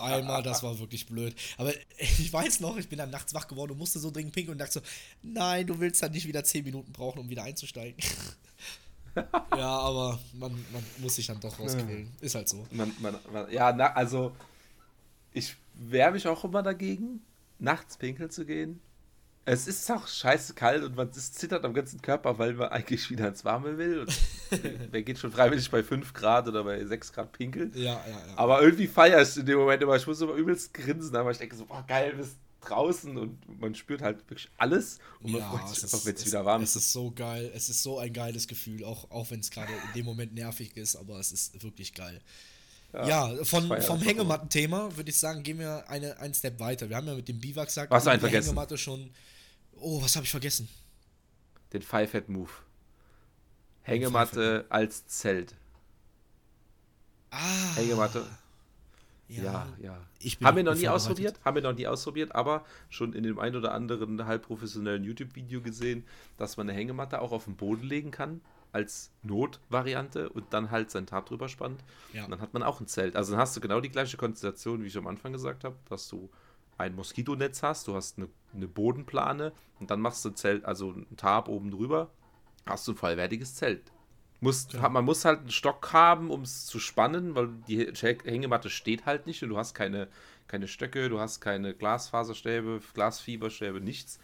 [0.00, 1.34] einmal, das war wirklich blöd.
[1.56, 4.52] Aber ich weiß noch, ich bin dann nachts wach geworden und musste so dringend pinkeln
[4.52, 4.80] und dachte so,
[5.22, 7.96] nein, du willst dann nicht wieder 10 Minuten brauchen, um wieder einzusteigen.
[9.56, 12.12] ja, aber man, man muss sich dann doch rausquälen.
[12.20, 12.66] Ist halt so.
[12.70, 13.16] Man, man,
[13.50, 14.32] ja, na, also
[15.32, 17.20] ich wehre mich auch immer dagegen,
[17.58, 18.80] nachts pinkeln zu gehen.
[19.48, 23.28] Es ist auch scheiße kalt und man zittert am ganzen Körper, weil man eigentlich wieder
[23.28, 24.00] ins Warme will.
[24.00, 24.12] Und
[24.90, 27.72] wer geht schon freiwillig bei 5 Grad oder bei 6 Grad pinkeln?
[27.74, 28.36] Ja, ja, ja.
[28.36, 29.96] Aber irgendwie feier ich in dem Moment immer.
[29.96, 33.74] Ich muss immer übelst grinsen, aber ich denke so, boah, geil, bist draußen und man
[33.74, 36.76] spürt halt wirklich alles und man ja, freut sich einfach, wenn es wieder warm ist.
[36.76, 39.72] Es ist so geil, es ist so ein geiles Gefühl, auch, auch wenn es gerade
[39.72, 42.20] in dem Moment nervig ist, aber es ist wirklich geil.
[42.92, 46.88] Ja, ja von, vom Hängematten-Thema würde ich sagen, gehen wir eine, einen Step weiter.
[46.88, 48.10] Wir haben ja mit dem Biwak gesagt, was die?
[48.10, 49.10] Hängematte schon.
[49.80, 50.68] Oh, was habe ich vergessen?
[51.72, 52.50] Den Five-Head-Move.
[53.82, 55.54] Hängematte als Zelt.
[57.30, 57.74] Ah.
[57.74, 58.26] Hängematte.
[59.28, 59.98] Ja, ja.
[60.20, 60.30] ja.
[60.42, 63.54] Haben wir noch nie ausprobiert, haben wir noch nie ausprobiert, aber schon in dem ein
[63.54, 66.04] oder anderen halbprofessionellen YouTube-Video gesehen,
[66.38, 68.40] dass man eine Hängematte auch auf den Boden legen kann
[68.72, 71.82] als Notvariante und dann halt sein Tab drüber spannt.
[72.12, 72.24] Ja.
[72.24, 73.16] Und dann hat man auch ein Zelt.
[73.16, 76.08] Also dann hast du genau die gleiche Konstellation, wie ich am Anfang gesagt habe, dass
[76.08, 76.30] du
[76.78, 80.92] ein Moskitonetz hast, du hast eine, eine Bodenplane und dann machst du ein Zelt, also
[80.92, 82.10] ein Tab oben drüber,
[82.66, 83.92] hast du ein vollwertiges Zelt.
[84.40, 84.88] Muss, ja.
[84.88, 87.92] Man muss halt einen Stock haben, um es zu spannen, weil die
[88.24, 90.08] Hängematte steht halt nicht und du hast keine,
[90.46, 94.20] keine Stöcke, du hast keine Glasfaserstäbe, Glasfieberstäbe, nichts.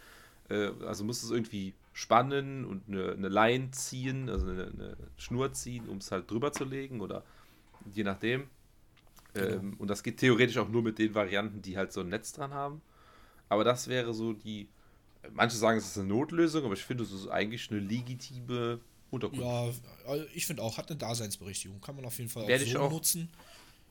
[0.49, 4.97] Äh, also musst du es irgendwie spannen und eine, eine Line ziehen, also eine, eine
[5.17, 7.23] Schnur ziehen, um es halt drüber zu legen oder
[7.93, 8.49] je nachdem.
[9.35, 9.47] Genau.
[9.47, 12.31] Ähm, und das geht theoretisch auch nur mit den Varianten, die halt so ein Netz
[12.31, 12.81] dran haben.
[13.49, 14.67] Aber das wäre so die.
[15.33, 19.43] Manche sagen, es ist eine Notlösung, aber ich finde, es ist eigentlich eine legitime Unterkunft.
[19.43, 19.71] Ja,
[20.07, 21.81] also ich finde auch, hat eine Daseinsberechtigung.
[21.81, 23.29] Kann man auf jeden Fall auch werde so auch nutzen.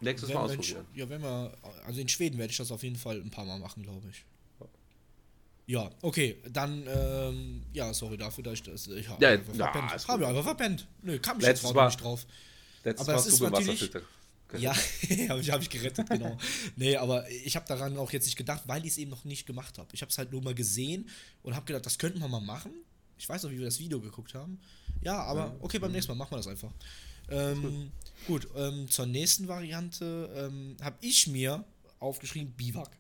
[0.01, 0.87] Nächstes wenn, Mal ausprobieren.
[0.93, 1.53] Wenn, ja, wenn wir,
[1.87, 4.25] also in Schweden werde ich das auf jeden Fall ein paar Mal machen, glaube ich.
[5.67, 9.73] Ja, okay, dann, ähm, ja, sorry dafür, dass ich das, ich habe ja, einfach na,
[9.73, 10.09] verpennt.
[10.09, 10.87] Habe ich einfach verpennt.
[11.03, 12.27] Nö, kam ich jetzt Mal, nicht drauf.
[12.85, 13.91] Letztes aber Mal ist natürlich,
[14.59, 14.75] ja,
[15.29, 16.37] habe ich, hab ich gerettet, genau.
[16.77, 19.47] nee, aber ich habe daran auch jetzt nicht gedacht, weil ich es eben noch nicht
[19.47, 19.89] gemacht habe.
[19.93, 21.09] Ich habe es halt nur mal gesehen
[21.43, 22.73] und habe gedacht, das könnten wir mal machen.
[23.19, 24.59] Ich weiß noch, wie wir das Video geguckt haben.
[25.03, 26.73] Ja, aber okay, beim nächsten Mal machen wir das einfach.
[27.29, 27.91] Ähm,
[28.27, 31.65] gut, ähm, zur nächsten Variante ähm, habe ich mir
[31.99, 32.97] aufgeschrieben Biwak.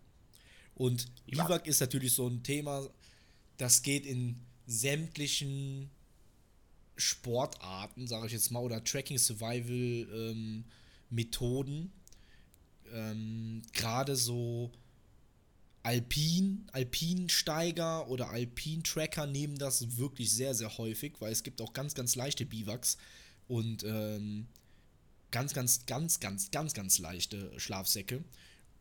[0.74, 1.44] Und ja.
[1.44, 2.88] Biwak ist natürlich so ein Thema,
[3.56, 4.36] das geht in
[4.66, 5.90] sämtlichen
[6.96, 10.64] Sportarten, sage ich jetzt mal, oder Tracking Survival ähm,
[11.10, 11.92] Methoden.
[12.92, 14.70] Ähm, Gerade so
[15.84, 21.94] Alpin, Alpinsteiger oder Alpin-Tracker nehmen das wirklich sehr, sehr häufig, weil es gibt auch ganz,
[21.94, 22.96] ganz leichte Biwaks
[23.48, 24.46] und ähm,
[25.30, 28.24] ganz, ganz, ganz, ganz, ganz, ganz leichte Schlafsäcke.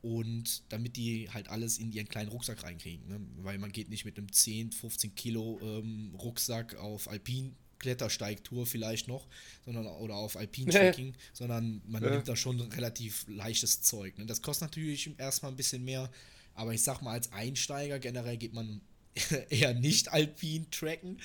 [0.01, 3.07] Und damit die halt alles in ihren kleinen Rucksack reinkriegen.
[3.07, 3.21] Ne?
[3.37, 9.09] Weil man geht nicht mit einem 10, 15 Kilo ähm, Rucksack auf Alpin Klettersteigtour vielleicht
[9.09, 9.27] noch,
[9.65, 12.09] sondern oder auf Alpin-Trekking, sondern man ja.
[12.11, 14.17] nimmt da schon relativ leichtes Zeug.
[14.17, 14.25] Ne?
[14.25, 16.09] Das kostet natürlich erstmal ein bisschen mehr,
[16.55, 18.81] aber ich sag mal, als Einsteiger generell geht man
[19.49, 21.19] eher nicht alpin tracken.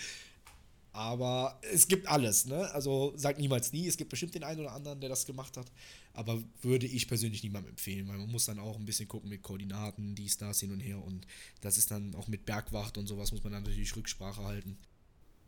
[0.93, 2.69] Aber es gibt alles, ne?
[2.73, 3.87] Also sag niemals nie.
[3.87, 5.71] Es gibt bestimmt den einen oder anderen, der das gemacht hat.
[6.13, 9.43] Aber würde ich persönlich niemandem empfehlen, weil man muss dann auch ein bisschen gucken mit
[9.43, 11.01] Koordinaten, dies, das, hin und her.
[11.05, 11.25] Und
[11.61, 14.77] das ist dann auch mit Bergwacht und sowas muss man dann natürlich Rücksprache halten.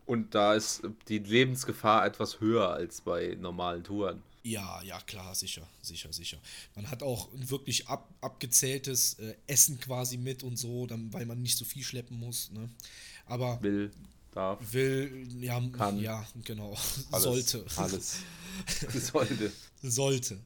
[0.06, 4.22] Und da ist die Lebensgefahr etwas höher als bei normalen Touren.
[4.42, 6.38] Ja, ja, klar, sicher, sicher, sicher.
[6.74, 11.26] Man hat auch ein wirklich ab, abgezähltes äh, Essen quasi mit und so, dann, weil
[11.26, 12.50] man nicht so viel schleppen muss.
[12.50, 12.70] Ne?
[13.26, 13.90] Aber will,
[14.32, 16.74] darf, will, ja, kann, ja, genau,
[17.10, 17.66] alles, sollte.
[17.76, 18.16] Alles.
[19.12, 19.52] sollte.
[19.82, 20.40] sollte.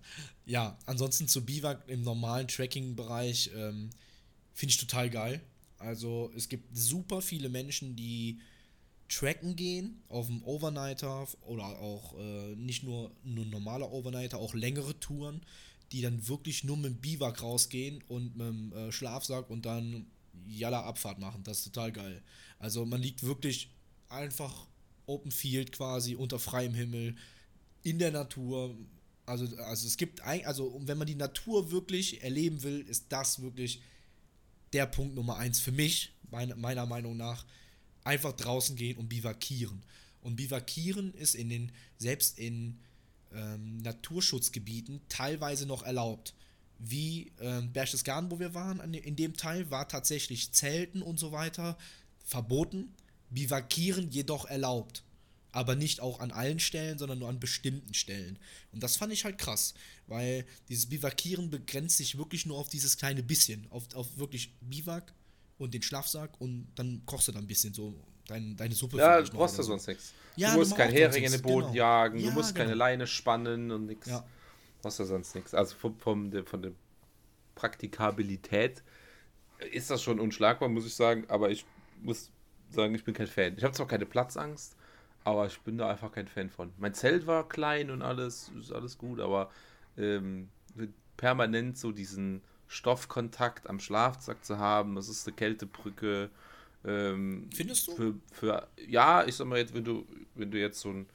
[0.45, 3.91] Ja, ansonsten zu Biwak im normalen Tracking-Bereich ähm,
[4.55, 5.41] finde ich total geil.
[5.79, 8.41] Also es gibt super viele Menschen, die
[9.09, 14.99] tracken gehen auf dem Overnighter oder auch äh, nicht nur ein normaler Overnighter, auch längere
[14.99, 15.43] Touren,
[15.93, 20.07] die dann wirklich nur mit dem Biwak rausgehen und mit dem äh, Schlafsack und dann
[20.47, 21.43] Jalla Abfahrt machen.
[21.45, 22.23] Das ist total geil.
[22.59, 23.71] Also man liegt wirklich
[24.09, 24.67] einfach
[25.07, 27.17] Open Field quasi unter freiem Himmel
[27.83, 28.75] in der Natur.
[29.27, 33.43] Also, also es gibt ein, also wenn man die Natur wirklich erleben will, ist das
[33.43, 33.83] wirklich
[34.73, 37.47] der Punkt Nummer eins für mich, meine, meiner Meinung nach
[38.05, 39.83] einfach draußen gehen und bivakieren.
[40.21, 42.79] Und bivakieren ist in den, selbst in
[43.33, 46.35] ähm, Naturschutzgebieten teilweise noch erlaubt.
[46.79, 51.79] Wie ähm, Berchtesgaden, wo wir waren, in dem Teil war tatsächlich Zelten und so weiter
[52.25, 52.95] verboten,
[53.31, 55.03] bivakieren jedoch erlaubt.
[55.53, 58.39] Aber nicht auch an allen Stellen, sondern nur an bestimmten Stellen.
[58.73, 59.75] Und das fand ich halt krass,
[60.09, 65.15] weil dieses Bivakieren begrenzt sich wirklich nur auf dieses kleine bisschen, auf, auf wirklich Biwak,
[65.59, 67.95] und den Schlafsack und dann kochst du da ein bisschen so
[68.27, 68.97] dein, deine Suppe.
[68.97, 69.71] Ja, du brauchst ja so.
[69.71, 70.15] sonst nichts.
[70.37, 71.77] Ja, du musst kein Hering in den Boden genau.
[71.77, 72.67] jagen, ja, du musst genau.
[72.67, 74.09] keine Leine spannen und nichts.
[74.09, 74.25] Ja.
[74.83, 75.55] Brauchst du sonst nichts.
[75.55, 76.73] Also vom, vom, von der
[77.55, 78.83] Praktikabilität
[79.73, 81.65] ist das schon unschlagbar, muss ich sagen, aber ich
[82.03, 82.31] muss
[82.71, 83.55] sagen, ich bin kein Fan.
[83.57, 84.77] Ich habe zwar keine Platzangst,
[85.23, 86.73] aber ich bin da einfach kein Fan von.
[86.79, 89.51] Mein Zelt war klein und alles, ist alles gut, aber
[89.97, 90.49] ähm,
[91.17, 94.95] permanent so diesen Stoffkontakt am Schlafsack zu haben.
[94.95, 96.31] Das ist eine Kältebrücke.
[96.85, 97.97] Ähm, Findest du?
[97.97, 101.07] Für, für, ja, ich sag mal jetzt, wenn du, wenn du jetzt so ein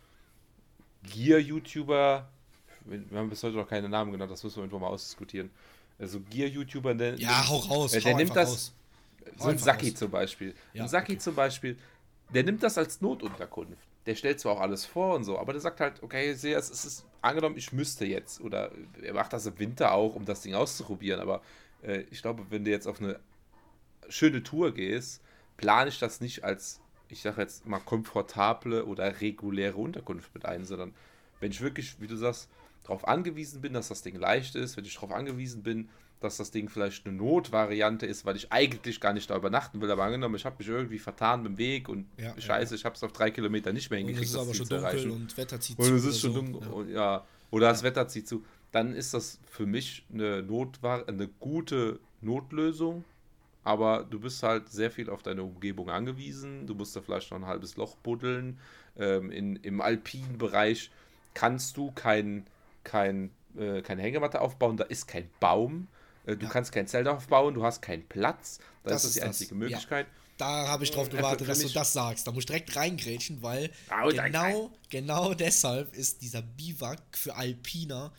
[1.03, 2.27] Gear-YouTuber
[2.89, 5.49] wir haben bis heute noch keine Namen genannt, das müssen wir irgendwann mal ausdiskutieren.
[5.97, 7.19] Also Gear-YouTuber, der.
[7.19, 7.91] Ja, hau raus.
[7.91, 8.49] Der, der nimmt das.
[8.49, 8.73] Raus.
[9.37, 10.55] So ein Saki zum Beispiel.
[10.73, 11.19] Ja, ein Saki okay.
[11.19, 11.77] zum Beispiel,
[12.33, 13.77] der nimmt das als Notunterkunft.
[14.09, 16.71] Der stellt zwar auch alles vor und so, aber der sagt halt, okay, sehe, es
[16.71, 18.41] ist angenommen, ich müsste jetzt.
[18.41, 18.71] Oder
[19.03, 21.19] er macht das im Winter auch, um das Ding auszuprobieren.
[21.19, 21.43] Aber
[21.83, 23.19] äh, ich glaube, wenn du jetzt auf eine
[24.07, 25.21] schöne Tour gehst,
[25.57, 30.65] plane ich das nicht als, ich sage jetzt mal, komfortable oder reguläre Unterkunft mit ein,
[30.65, 30.95] sondern
[31.39, 32.49] wenn ich wirklich, wie du sagst,
[32.81, 35.87] darauf angewiesen bin, dass das Ding leicht ist, wenn ich darauf angewiesen bin,
[36.19, 39.89] dass das Ding vielleicht eine Notvariante ist, weil ich eigentlich gar nicht da übernachten will,
[39.89, 42.77] aber angenommen, ich habe mich irgendwie vertan dem Weg und ja, scheiße, ja.
[42.77, 44.35] ich habe es auf drei Kilometer nicht mehr hingekriegt.
[44.35, 45.91] Und es ist aber schon dunkel und Wetter zieht und zu.
[45.91, 46.41] Und es ist schon so.
[46.41, 46.69] dunkel, ja.
[46.69, 47.25] Und, ja.
[47.51, 48.45] Oder das Wetter zieht zu.
[48.71, 53.05] Dann ist das für mich eine, Notvar eine gute Notlösung,
[53.63, 56.67] aber du bist halt sehr viel auf deine Umgebung angewiesen.
[56.67, 58.59] Du musst da vielleicht noch ein halbes Loch buddeln.
[58.97, 60.91] Ähm, in, Im alpinen Bereich
[61.33, 62.45] kannst du kein,
[62.83, 65.87] kein, äh, keine Hängematte aufbauen, da ist kein Baum.
[66.29, 66.51] Äh, du ja.
[66.51, 68.59] kannst kein Zelt aufbauen, du hast keinen Platz.
[68.83, 69.57] Das, das ist die einzige das.
[69.57, 70.07] Möglichkeit.
[70.07, 70.13] Ja.
[70.37, 72.25] Da habe ich drauf äh, gewartet, dass du das sagst.
[72.25, 73.71] Da muss ich direkt reingrätschen, weil
[74.03, 78.13] oh, genau, genau deshalb ist dieser Biwak für Alpiner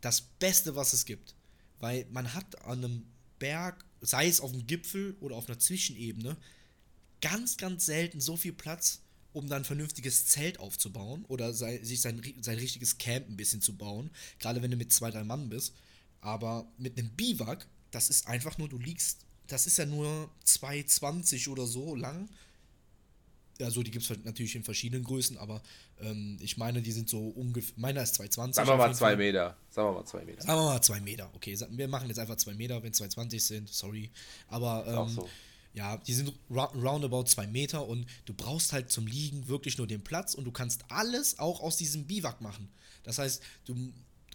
[0.00, 1.34] das Beste, was es gibt.
[1.78, 3.06] Weil man hat an einem
[3.38, 6.36] Berg, sei es auf dem Gipfel oder auf einer Zwischenebene,
[7.20, 12.00] ganz, ganz selten so viel Platz, um dann ein vernünftiges Zelt aufzubauen oder sei, sich
[12.00, 14.10] sein, sein richtiges Camp ein bisschen zu bauen.
[14.40, 15.74] Gerade wenn du mit zwei, drei Mann bist.
[16.22, 21.50] Aber mit einem Biwak, das ist einfach nur, du liegst, das ist ja nur 2,20
[21.50, 22.30] oder so lang.
[23.60, 25.62] Also die gibt es halt natürlich in verschiedenen Größen, aber
[26.00, 28.54] ähm, ich meine, die sind so ungefähr, meiner ist 2,20.
[28.54, 29.56] Sagen wir mal 2 Meter.
[29.68, 30.42] Sagen wir mal 2 Meter.
[30.42, 31.58] Sagen wir mal 2 Meter, okay.
[31.70, 34.10] Wir machen jetzt einfach 2 Meter, wenn 2,20 sind, sorry.
[34.48, 35.28] Aber ähm, so.
[35.74, 40.02] ja, die sind roundabout 2 Meter und du brauchst halt zum Liegen wirklich nur den
[40.02, 42.68] Platz und du kannst alles auch aus diesem Biwak machen.
[43.02, 43.92] Das heißt, du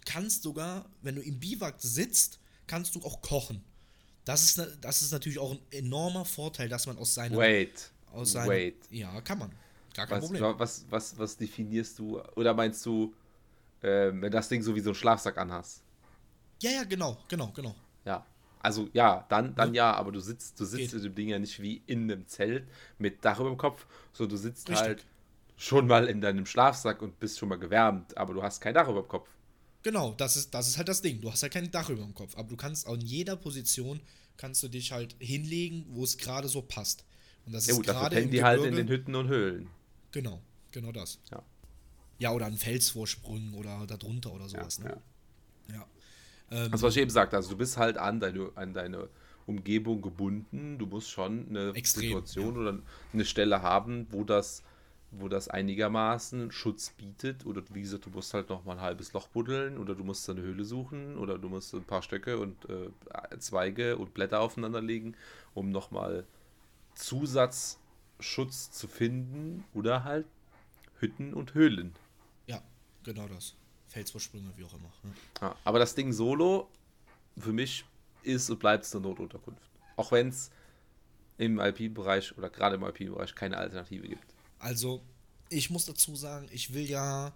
[0.08, 3.62] kannst sogar, wenn du im Biwak sitzt, kannst du auch kochen.
[4.24, 7.36] Das ist, das ist natürlich auch ein enormer Vorteil, dass man aus seiner.
[7.36, 7.90] Wait.
[8.12, 8.76] Aus seinem, Wait.
[8.90, 9.52] Ja, kann man.
[9.94, 10.54] Gar kein was, Problem.
[10.58, 12.20] Was, was, was definierst du?
[12.36, 13.14] Oder meinst du,
[13.82, 15.82] äh, wenn das Ding so wie so ein Schlafsack anhast?
[16.62, 17.74] Ja, ja, genau, genau, genau.
[18.04, 18.24] Ja.
[18.60, 21.38] Also ja, dann, dann ja, ja aber du sitzt, du sitzt in dem Ding ja
[21.38, 22.66] nicht wie in einem Zelt
[22.98, 24.86] mit Dach über dem Kopf, so du sitzt Richtig.
[24.86, 25.06] halt
[25.56, 28.88] schon mal in deinem Schlafsack und bist schon mal gewärmt, aber du hast kein Dach
[28.88, 29.28] über dem Kopf.
[29.82, 31.20] Genau, das ist, das ist halt das Ding.
[31.20, 34.00] Du hast halt kein Dach über dem Kopf, aber du kannst auch in jeder Position
[34.36, 37.04] kannst du dich halt hinlegen, wo es gerade so passt.
[37.46, 39.68] Und das ja, ist gerade die Gebirge, halt in den Hütten und Höhlen.
[40.12, 40.40] Genau,
[40.72, 41.18] genau das.
[41.30, 41.42] Ja.
[42.18, 45.02] Ja, oder an Felsvorsprüngen oder darunter oder sowas, ja, ne?
[45.68, 45.74] Ja.
[45.74, 45.86] ja.
[46.50, 49.08] Ähm, das, was ich eben sagte, also du bist halt an deine, an deine
[49.46, 50.78] Umgebung gebunden.
[50.78, 52.60] Du musst schon eine extrem, Situation ja.
[52.60, 52.78] oder
[53.12, 54.62] eine Stelle haben, wo das
[55.10, 57.46] wo das einigermaßen Schutz bietet.
[57.46, 60.28] Oder wie gesagt, du musst halt noch mal ein halbes Loch buddeln oder du musst
[60.28, 62.90] eine Höhle suchen oder du musst ein paar Stöcke und äh,
[63.38, 65.14] Zweige und Blätter aufeinander legen,
[65.54, 66.24] um noch mal
[66.94, 70.26] Zusatzschutz zu finden oder halt
[71.00, 71.94] Hütten und Höhlen.
[72.46, 72.60] Ja,
[73.04, 73.54] genau das.
[73.88, 74.90] Felsvorsprünge, wie auch immer.
[75.04, 75.12] Ne?
[75.40, 76.68] Ja, aber das Ding Solo
[77.38, 77.84] für mich
[78.22, 79.70] ist und bleibt es eine Notunterkunft.
[79.96, 80.50] Auch wenn es
[81.38, 84.37] im Alpinbereich oder gerade im Alpinbereich keine Alternative gibt.
[84.58, 85.02] Also,
[85.48, 87.34] ich muss dazu sagen, ich will ja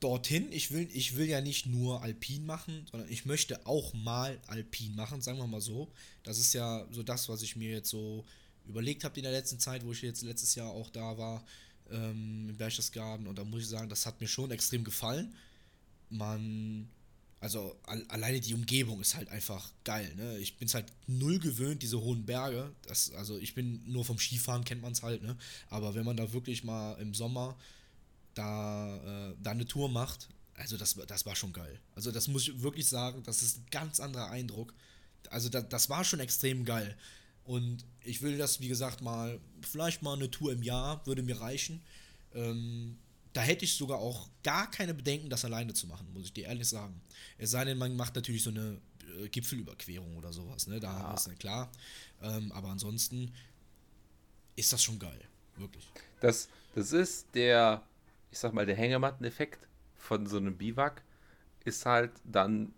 [0.00, 4.38] dorthin, ich will, ich will ja nicht nur Alpin machen, sondern ich möchte auch mal
[4.46, 5.90] Alpin machen, sagen wir mal so.
[6.22, 8.24] Das ist ja so das, was ich mir jetzt so
[8.66, 11.44] überlegt habe in der letzten Zeit, wo ich jetzt letztes Jahr auch da war,
[11.90, 13.26] ähm, im Berchtesgaden.
[13.26, 15.34] Und da muss ich sagen, das hat mir schon extrem gefallen.
[16.10, 16.88] Man
[17.44, 20.10] also alleine die Umgebung ist halt einfach geil.
[20.16, 20.38] Ne?
[20.38, 22.72] Ich bin es halt null gewöhnt, diese hohen Berge.
[22.86, 25.22] Das, also ich bin nur vom Skifahren, kennt man es halt.
[25.22, 25.36] Ne?
[25.68, 27.54] Aber wenn man da wirklich mal im Sommer
[28.32, 28.96] da,
[29.28, 31.78] äh, da eine Tour macht, also das, das war schon geil.
[31.94, 34.72] Also das muss ich wirklich sagen, das ist ein ganz anderer Eindruck.
[35.28, 36.96] Also da, das war schon extrem geil.
[37.44, 41.42] Und ich will das, wie gesagt, mal, vielleicht mal eine Tour im Jahr würde mir
[41.42, 41.82] reichen.
[42.34, 42.96] Ähm,
[43.34, 46.46] da hätte ich sogar auch gar keine Bedenken, das alleine zu machen, muss ich dir
[46.46, 47.02] ehrlich sagen.
[47.36, 48.80] Es sei denn, man macht natürlich so eine
[49.18, 50.80] äh, Gipfelüberquerung oder sowas, ne?
[50.80, 51.14] Da ja.
[51.14, 51.72] ist ja klar.
[52.22, 53.34] Ähm, aber ansonsten
[54.54, 55.20] ist das schon geil,
[55.56, 55.90] wirklich.
[56.20, 57.82] Das, das ist der,
[58.30, 59.66] ich sag mal, der Hängematten-Effekt
[59.96, 61.02] von so einem Biwak
[61.64, 62.72] ist halt dann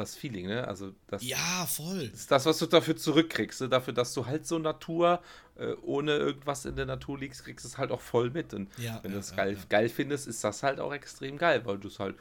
[0.00, 0.66] das Feeling, ne?
[0.66, 2.08] Also das, ja, voll.
[2.08, 3.68] Das ist das, was du dafür zurückkriegst, ne?
[3.68, 5.22] dafür, dass du halt so Natur
[5.56, 8.54] äh, ohne irgendwas in der Natur liegst, kriegst du es halt auch voll mit.
[8.54, 9.64] Und ja, wenn ja, du es geil, ja.
[9.68, 12.16] geil findest, ist das halt auch extrem geil, weil du es halt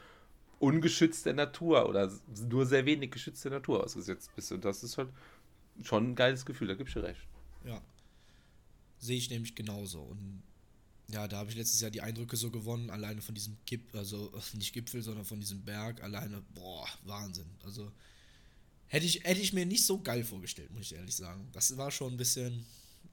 [0.59, 2.11] ungeschützte Natur oder
[2.49, 4.51] nur sehr wenig geschützte Natur ausgesetzt bist.
[4.51, 5.09] Und das ist halt
[5.83, 7.21] schon ein geiles Gefühl, da gibst du recht.
[7.65, 7.81] Ja.
[8.99, 10.01] Sehe ich nämlich genauso.
[10.01, 10.43] Und
[11.11, 14.31] Ja, da habe ich letztes Jahr die Eindrücke so gewonnen, alleine von diesem Gipfel, also
[14.53, 17.49] nicht Gipfel, sondern von diesem Berg, alleine, boah, Wahnsinn.
[17.63, 17.91] Also
[18.87, 21.49] hätte ich, hätte ich mir nicht so geil vorgestellt, muss ich ehrlich sagen.
[21.51, 22.65] Das war schon ein bisschen,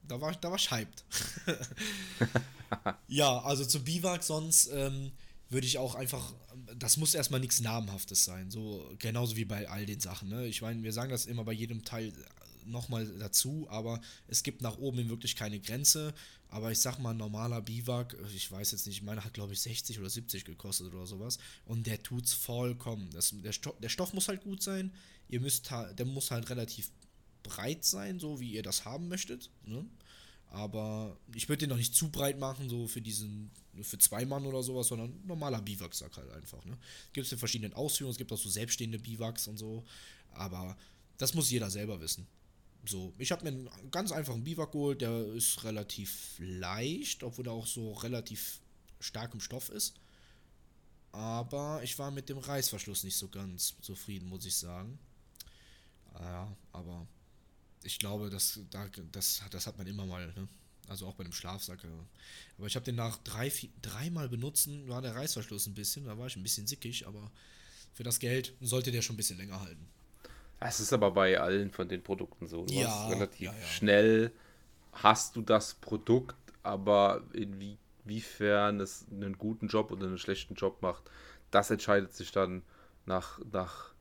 [0.03, 1.03] da war, da war ich hyped.
[3.07, 5.11] ja, also zu Biwak sonst ähm,
[5.49, 6.33] würde ich auch einfach,
[6.75, 10.29] das muss erstmal nichts Namenhaftes sein, so genauso wie bei all den Sachen.
[10.29, 10.45] Ne?
[10.45, 12.13] Ich meine, wir sagen das immer bei jedem Teil
[12.67, 16.13] nochmal dazu, aber es gibt nach oben hin wirklich keine Grenze.
[16.49, 19.59] Aber ich sag mal, ein normaler Biwak, ich weiß jetzt nicht, meine hat glaube ich
[19.59, 21.39] 60 oder 70 gekostet oder sowas.
[21.65, 23.09] Und der tut's vollkommen.
[23.11, 24.93] Das, der, Stoff, der Stoff muss halt gut sein.
[25.27, 26.89] Ihr müsst der muss halt relativ
[27.43, 29.49] breit sein, so wie ihr das haben möchtet.
[29.65, 29.85] Ne?
[30.49, 33.51] Aber ich würde den noch nicht zu breit machen, so für diesen,
[33.81, 36.63] für zwei Mann oder sowas, sondern normaler Biwaksack halt einfach.
[36.65, 36.77] Ne?
[37.11, 39.83] Gibt es in verschiedenen Ausführungen, es gibt auch so selbststehende Biwaks und so.
[40.31, 40.77] Aber
[41.17, 42.27] das muss jeder selber wissen.
[42.87, 47.51] So, ich habe mir einen ganz einfachen Biwak geholt, der ist relativ leicht, obwohl er
[47.51, 48.61] auch so relativ
[49.01, 49.95] stark im Stoff ist.
[51.11, 54.97] Aber ich war mit dem Reißverschluss nicht so ganz zufrieden, muss ich sagen.
[56.13, 57.07] Ja, aber
[57.83, 58.59] ich glaube, das,
[59.11, 60.47] das, das hat man immer mal, ne?
[60.87, 61.83] Also auch bei einem Schlafsack.
[62.57, 66.17] Aber ich habe den nach drei, vier, dreimal benutzen, war der Reißverschluss ein bisschen, da
[66.17, 67.29] war ich ein bisschen sickig, aber
[67.93, 69.85] für das Geld sollte der schon ein bisschen länger halten.
[70.59, 72.65] Es ist aber bei allen von den Produkten so.
[72.69, 73.65] Ja, relativ ja, ja.
[73.65, 74.31] schnell
[74.91, 81.03] hast du das Produkt, aber inwiefern es einen guten Job oder einen schlechten Job macht,
[81.51, 82.63] das entscheidet sich dann
[83.05, 83.91] nach, nach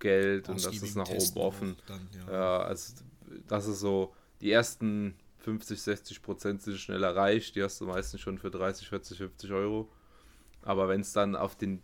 [0.00, 1.76] Geld und das ist nach oben offen.
[1.86, 2.58] Dann, ja.
[2.58, 2.94] also
[3.46, 8.20] das ist so, die ersten 50, 60 Prozent sind schnell erreicht, die hast du meistens
[8.20, 9.88] schon für 30, 40, 50 Euro.
[10.62, 11.82] Aber wenn es dann auf den,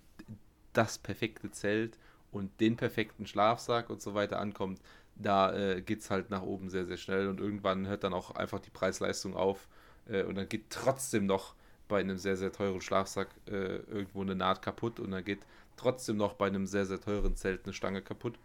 [0.73, 1.99] das perfekte Zelt
[2.33, 4.81] und den perfekten Schlafsack und so weiter ankommt,
[5.17, 8.33] da äh, geht es halt nach oben sehr, sehr schnell und irgendwann hört dann auch
[8.33, 9.69] einfach die Preisleistung auf
[10.09, 11.55] äh, und dann geht trotzdem noch
[11.89, 15.41] bei einem sehr, sehr teuren Schlafsack äh, irgendwo eine Naht kaputt und dann geht
[15.77, 18.39] trotzdem noch bei einem sehr, sehr teuren Zelt eine Stange kaputt,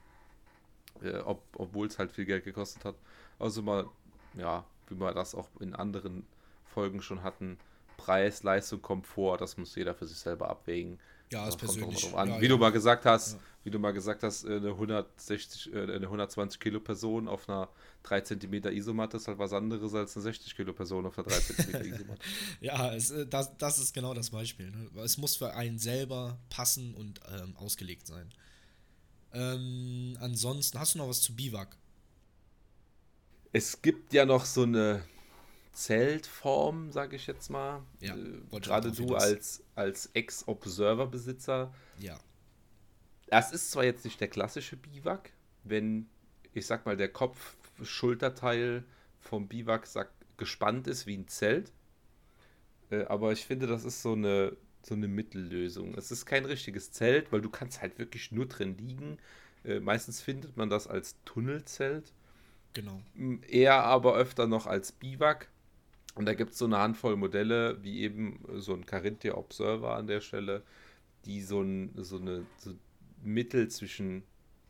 [1.01, 2.95] äh, ob, obwohl es halt viel Geld gekostet hat.
[3.39, 3.87] Also mal,
[4.35, 6.25] ja, wie wir das auch in anderen
[6.65, 7.57] Folgen schon hatten,
[7.97, 10.99] Preis, Leistung, Komfort, das muss jeder für sich selber abwägen.
[11.31, 12.13] Ja, ist persönlich.
[12.13, 12.29] An.
[12.29, 12.49] Ja, wie ja.
[12.49, 13.39] du mal gesagt hast, ja.
[13.63, 17.69] wie du mal gesagt hast, äh, eine 160, äh, eine 120 Kilo Person auf einer
[18.03, 21.39] 3 cm Isomatte ist halt was anderes als eine 60 Kilo Person auf einer 3
[21.39, 22.21] cm Isomatte.
[22.59, 24.71] ja, es, äh, das, das ist genau das Beispiel.
[24.71, 24.89] Ne?
[25.01, 28.29] Es muss für einen selber passen und ähm, ausgelegt sein.
[29.33, 31.77] Ähm, ansonsten, hast du noch was zu Biwak?
[33.53, 35.03] Es gibt ja noch so eine
[35.71, 37.81] Zeltform, sage ich jetzt mal.
[37.99, 41.73] Ja, äh, Gerade du als, als Ex-Observer-Besitzer.
[41.97, 42.19] Ja.
[43.27, 45.31] Das ist zwar jetzt nicht der klassische Biwak,
[45.63, 46.09] wenn,
[46.53, 48.83] ich sag mal, der Kopf-Schulterteil
[49.19, 51.71] vom Biwaksack gespannt ist wie ein Zelt.
[52.89, 55.95] Äh, aber ich finde, das ist so eine, so eine Mittellösung.
[55.95, 59.17] Es ist kein richtiges Zelt, weil du kannst halt wirklich nur drin liegen.
[59.63, 62.13] Äh, meistens findet man das als Tunnelzelt.
[62.73, 63.01] Genau.
[63.47, 65.49] Eher aber öfter noch als Biwak.
[66.15, 70.07] Und da gibt es so eine Handvoll Modelle, wie eben so ein Carinthia Observer an
[70.07, 70.63] der Stelle,
[71.25, 72.73] die so, ein, so eine so
[73.23, 74.23] Mittel zwischen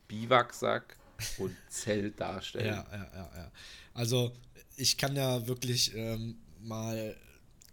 [0.08, 0.98] Biwaksack
[1.38, 2.68] und Zelt darstellen.
[2.68, 3.52] Ja, ja, ja, ja.
[3.94, 4.34] Also
[4.76, 7.16] ich kann ja wirklich ähm, mal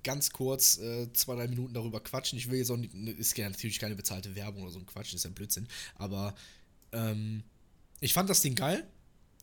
[0.04, 2.38] ganz kurz äh, zwei, drei Minuten darüber quatschen.
[2.38, 4.86] Ich will jetzt auch nicht, ne, ist ja natürlich keine bezahlte Werbung oder so ein
[4.86, 5.68] Quatsch, ist ja ein Blödsinn.
[5.96, 6.34] Aber
[6.92, 7.42] ähm,
[8.00, 8.86] ich fand das Ding geil.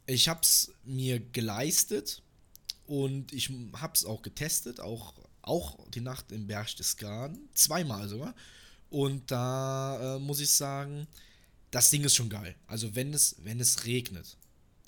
[0.07, 2.21] Ich hab's mir geleistet
[2.87, 8.35] und ich habe es auch getestet, auch, auch die Nacht im Berchtesgaden, zweimal sogar.
[8.89, 11.07] Und da äh, muss ich sagen,
[11.71, 12.55] das Ding ist schon geil.
[12.67, 14.37] Also wenn es, wenn es regnet,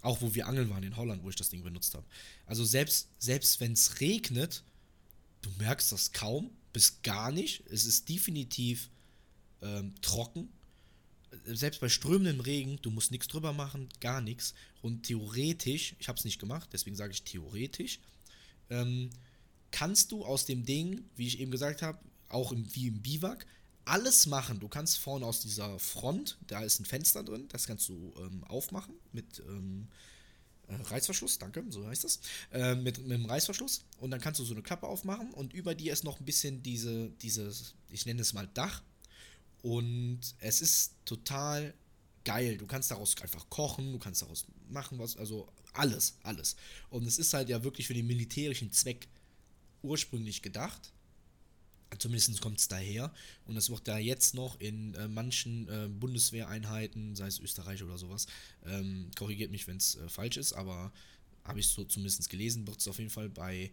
[0.02, 2.06] auch wo wir angeln waren in Holland, wo ich das Ding benutzt habe.
[2.46, 4.64] Also selbst, selbst wenn es regnet,
[5.42, 7.64] du merkst das kaum, bis gar nicht.
[7.70, 8.90] Es ist definitiv
[9.62, 10.50] ähm, trocken
[11.46, 14.54] selbst bei strömendem Regen, du musst nichts drüber machen, gar nichts.
[14.82, 18.00] Und theoretisch, ich habe es nicht gemacht, deswegen sage ich theoretisch,
[18.70, 19.10] ähm,
[19.72, 23.46] kannst du aus dem Ding, wie ich eben gesagt habe, auch im, wie im Biwak,
[23.86, 24.60] alles machen.
[24.60, 28.44] Du kannst vorne aus dieser Front, da ist ein Fenster drin, das kannst du ähm,
[28.44, 29.88] aufmachen mit ähm,
[30.68, 32.20] äh, Reißverschluss, danke, so heißt das,
[32.52, 33.86] äh, mit, mit dem Reißverschluss.
[34.00, 36.62] Und dann kannst du so eine Klappe aufmachen und über dir ist noch ein bisschen
[36.64, 38.84] diese, dieses, ich nenne es mal Dach,
[39.62, 41.74] und es ist total
[42.24, 42.58] geil.
[42.58, 46.56] Du kannst daraus einfach kochen, du kannst daraus machen was, also alles, alles.
[46.90, 49.08] Und es ist halt ja wirklich für den militärischen Zweck
[49.82, 50.92] ursprünglich gedacht.
[52.00, 53.14] Zumindest kommt es daher.
[53.46, 57.98] Und es wird da jetzt noch in äh, manchen äh, Bundeswehreinheiten, sei es Österreich oder
[57.98, 58.28] sowas,
[58.66, 60.92] ähm, korrigiert mich, wenn es äh, falsch ist, aber
[61.46, 63.72] habe ich so zumindest gelesen, wird es auf jeden Fall bei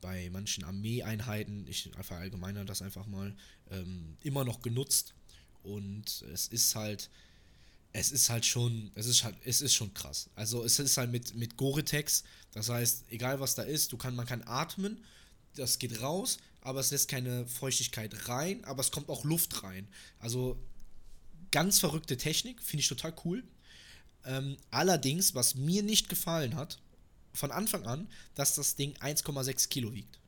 [0.00, 3.34] bei manchen Armeeeinheiten, ich verallgemeine das einfach mal,
[3.70, 5.14] ähm, immer noch genutzt.
[5.62, 7.10] Und es ist halt,
[7.92, 10.30] es ist halt schon, es ist halt, es ist schon krass.
[10.34, 14.14] Also es ist halt mit, mit Gore-Tex, das heißt, egal was da ist, du kann,
[14.14, 15.04] man kann atmen,
[15.54, 19.86] das geht raus, aber es lässt keine Feuchtigkeit rein, aber es kommt auch Luft rein.
[20.18, 20.58] Also
[21.50, 23.44] ganz verrückte Technik, finde ich total cool.
[24.24, 26.80] Ähm, allerdings, was mir nicht gefallen hat,
[27.32, 30.18] von Anfang an, dass das Ding 1,6 Kilo wiegt.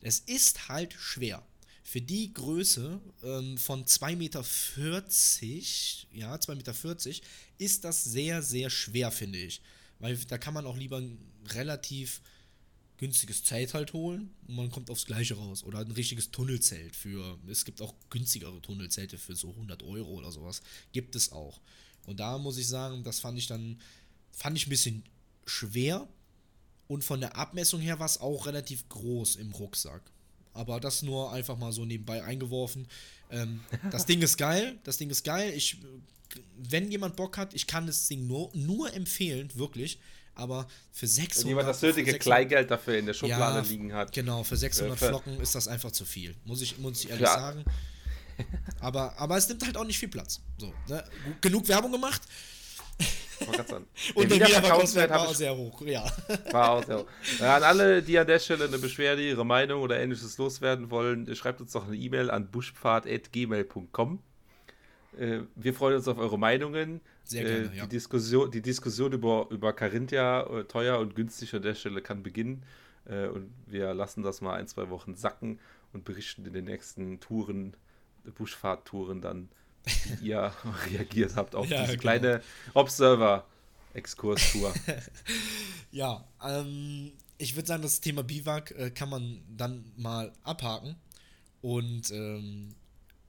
[0.00, 1.44] Es ist halt schwer.
[1.82, 4.44] Für die Größe ähm, von 2,40 Meter,
[6.12, 7.26] ja, 2,40 Meter,
[7.58, 9.60] ist das sehr, sehr schwer, finde ich.
[9.98, 12.20] Weil da kann man auch lieber ein relativ
[12.98, 15.62] günstiges Zelt halt holen und man kommt aufs Gleiche raus.
[15.62, 20.32] Oder ein richtiges Tunnelzelt für, es gibt auch günstigere Tunnelzelte für so 100 Euro oder
[20.32, 20.62] sowas.
[20.92, 21.60] Gibt es auch.
[22.04, 23.80] Und da muss ich sagen, das fand ich dann,
[24.32, 25.04] fand ich ein bisschen
[25.46, 26.06] schwer.
[26.88, 30.02] Und von der Abmessung her war es auch relativ groß im Rucksack.
[30.52, 32.86] Aber das nur einfach mal so nebenbei eingeworfen.
[33.30, 34.78] Ähm, das Ding ist geil.
[34.84, 35.52] Das Ding ist geil.
[35.54, 35.78] Ich,
[36.56, 39.98] wenn jemand Bock hat, ich kann das Ding nur, nur empfehlen, wirklich.
[40.34, 43.94] Aber für 600 Wenn jemand das nötige 600, Kleingeld dafür in der Schublade ja, liegen
[43.94, 44.12] hat.
[44.12, 46.36] Genau, für 600 äh, für, Flocken ist das einfach zu viel.
[46.44, 47.64] Muss ich, muss ich ehrlich sagen.
[48.80, 50.40] Aber, aber es nimmt halt auch nicht viel Platz.
[50.58, 51.02] So, ne?
[51.40, 52.20] Genug Werbung gemacht.
[53.40, 53.56] Und
[54.30, 56.04] der, der Wiederverkaufswert war auch sehr hoch, ja.
[56.50, 57.06] War auch sehr hoch.
[57.40, 61.60] An alle, die an der Stelle eine Beschwerde, ihre Meinung oder ähnliches loswerden wollen, schreibt
[61.60, 64.18] uns doch eine E-Mail an buschpfad.gmail.com.
[65.18, 67.00] Äh, wir freuen uns auf eure Meinungen.
[67.24, 67.86] Sehr gerne, äh, die, ja.
[67.86, 72.62] Diskussion, die Diskussion über, über Carinthia, äh, teuer und günstig an der Stelle, kann beginnen.
[73.08, 75.60] und wir lassen das mal ein, zwei Wochen sacken
[75.92, 77.76] und berichten in den nächsten Touren,
[78.34, 79.48] Buschfahrttouren dann
[79.86, 80.52] wie ihr
[80.90, 82.00] reagiert habt auf ja, diese genau.
[82.00, 82.42] kleine
[82.74, 84.74] Observer-Exkurstour.
[85.92, 90.96] ja, ähm, ich würde sagen, das Thema Biwak äh, kann man dann mal abhaken.
[91.62, 92.74] Und ähm,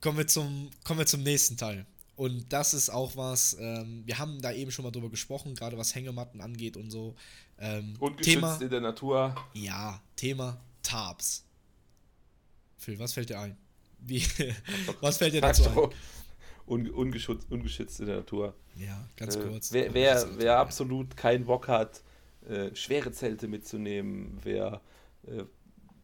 [0.02, 1.86] kommen, wir zum, kommen wir zum nächsten Teil.
[2.16, 5.78] Und das ist auch was, ähm, wir haben da eben schon mal drüber gesprochen, gerade
[5.78, 7.16] was Hängematten angeht und so.
[7.60, 9.36] Ähm, Ungeschützt Thema, in der Natur.
[9.54, 11.44] Ja, Thema Tarps.
[12.78, 13.56] Phil, was fällt dir ein?
[14.00, 14.24] Wie,
[15.02, 15.90] was fällt dir dazu ein?
[16.68, 18.54] Un, ungeschützt, ungeschützt in der Natur.
[18.76, 19.72] Ja, ganz äh, kurz.
[19.72, 22.02] Wer, wer, wer absolut keinen Bock hat,
[22.48, 24.82] äh, schwere Zelte mitzunehmen, wer
[25.26, 25.44] äh,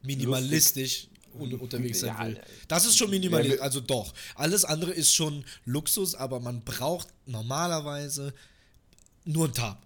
[0.01, 2.41] minimalistisch lustig, unterwegs sein will.
[2.68, 4.14] Das ist schon minimalistisch, also doch.
[4.36, 8.34] Alles andere ist schon Luxus, aber man braucht normalerweise
[9.26, 9.86] nur ein Tab.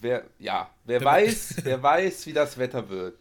[0.00, 3.16] Wer, ja, wer weiß, wer weiß, wie das Wetter wird.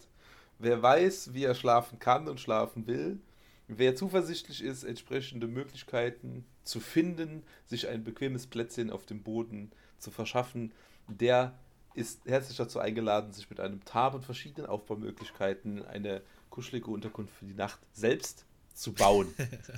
[0.59, 3.19] Wer weiß, wie er schlafen kann und schlafen will
[3.68, 10.11] Wer zuversichtlich ist, entsprechende Möglichkeiten zu finden, sich ein bequemes Plätzchen auf dem Boden zu
[10.11, 10.72] verschaffen,
[11.07, 11.57] der
[11.95, 17.45] ist herzlich dazu eingeladen, sich mit einem Tab und verschiedenen Aufbaumöglichkeiten eine kuschelige Unterkunft für
[17.45, 19.34] die Nacht selbst zu bauen.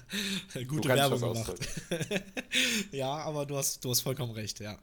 [0.68, 1.56] Gute Werbung gemacht.
[2.92, 4.78] ja, aber du hast, du hast vollkommen recht, ja.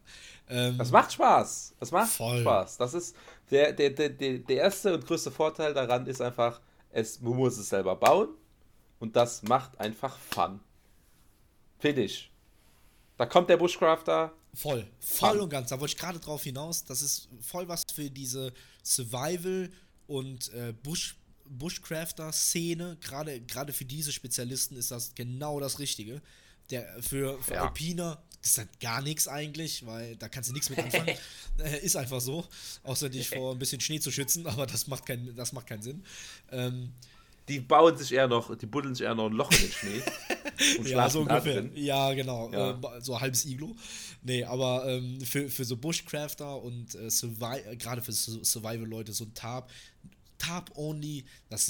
[0.49, 1.75] Ähm, das macht Spaß.
[1.81, 2.41] Das macht voll.
[2.41, 2.77] Spaß.
[2.77, 3.17] Das ist
[3.51, 7.69] der, der, der, der erste und größte Vorteil daran ist einfach, es, man muss es
[7.69, 8.29] selber bauen
[9.05, 10.61] und das macht einfach Fun.
[11.79, 12.31] Finde ich.
[13.19, 14.33] Da kommt der Bushcrafter.
[14.55, 15.41] Voll, voll Fun.
[15.41, 15.69] und ganz.
[15.69, 16.87] Da wollte ich gerade drauf hinaus.
[16.87, 19.71] Das ist voll was für diese Survival-
[20.07, 26.23] und äh, Bush Bushcrafter-Szene, gerade, gerade für diese Spezialisten ist das genau das Richtige.
[26.71, 27.67] Der, für für ja.
[27.67, 31.15] Alpiner ist das gar nichts eigentlich, weil da kannst du nichts mit anfangen.
[31.59, 32.49] äh, ist einfach so.
[32.85, 35.83] Außer dich vor ein bisschen Schnee zu schützen, aber das macht, kein, das macht keinen
[35.83, 36.03] Sinn.
[36.51, 36.95] Ähm,
[37.49, 40.03] die bauen sich eher noch, die buddeln sich eher noch ein Loch in den Schnee.
[40.79, 41.63] und ja, so ungefähr.
[41.63, 41.73] Drin.
[41.75, 42.51] Ja, genau.
[42.53, 42.71] Ja.
[42.71, 43.77] Äh, so ein halbes Iglo.
[44.23, 49.71] Nee, aber ähm, für, für so Bushcrafter und äh gerade für Survival-Leute so ein Tarp,
[50.39, 51.25] Tarp-only,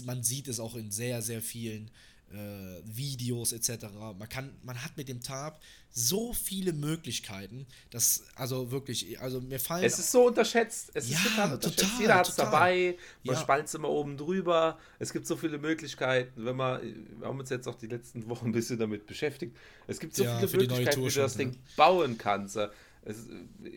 [0.05, 1.91] man sieht es auch in sehr, sehr vielen
[2.33, 2.37] äh,
[2.85, 3.87] Videos etc.
[4.19, 5.61] Man kann, man hat mit dem Tarp
[5.91, 9.85] so viele Möglichkeiten, dass, also wirklich, also mir fallen.
[9.85, 10.91] Es ist so unterschätzt.
[10.95, 11.81] Es ja, ist total unterschätzt.
[11.81, 13.41] Total, Jeder hat es dabei, man ja.
[13.41, 14.79] spannt es immer oben drüber.
[14.99, 16.83] Es gibt so viele Möglichkeiten, wenn man,
[17.19, 19.57] wir haben uns jetzt auch die letzten Wochen ein bisschen damit beschäftigt.
[19.87, 22.59] Es gibt so ja, viele Möglichkeiten, wie du das Ding bauen kannst
[23.07, 23.27] es,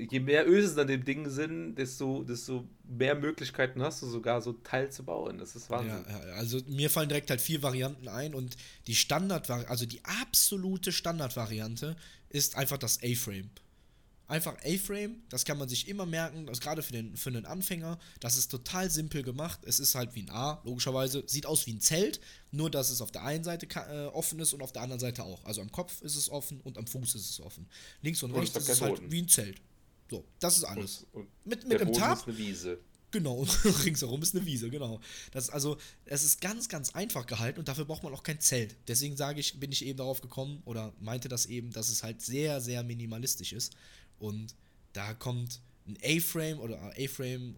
[0.09, 4.53] je mehr Ösen an dem Ding sind, desto, desto mehr Möglichkeiten hast du sogar so
[4.53, 5.37] Teil zu bauen.
[5.37, 6.05] Das ist Wahnsinn.
[6.07, 8.55] Ja, also mir fallen direkt halt vier Varianten ein und
[8.87, 11.97] die Standard, also die absolute Standardvariante
[12.29, 13.49] ist einfach das A-Frame.
[14.27, 17.97] Einfach A-Frame, das kann man sich immer merken, das gerade für den, für den Anfänger,
[18.19, 19.61] das ist total simpel gemacht.
[19.63, 22.19] Es ist halt wie ein A, logischerweise, sieht aus wie ein Zelt,
[22.51, 25.23] nur dass es auf der einen Seite äh, offen ist und auf der anderen Seite
[25.23, 25.45] auch.
[25.45, 27.67] Also am Kopf ist es offen und am Fuß ist es offen.
[28.01, 29.61] Links und, und rechts ist es halt wie ein Zelt.
[30.09, 31.05] So, das ist alles.
[31.13, 32.19] Und, und mit mit dem Tab.
[32.19, 32.79] Ist eine Wiese.
[33.11, 33.49] Genau, und
[33.85, 34.99] ringsherum ist eine Wiese, genau.
[35.31, 38.75] Das, also, es ist ganz, ganz einfach gehalten und dafür braucht man auch kein Zelt.
[38.87, 42.21] Deswegen sage ich, bin ich eben darauf gekommen oder meinte das eben, dass es halt
[42.21, 43.73] sehr, sehr minimalistisch ist.
[44.19, 44.55] Und
[44.93, 47.55] da kommt ein A-Frame oder A-Frame,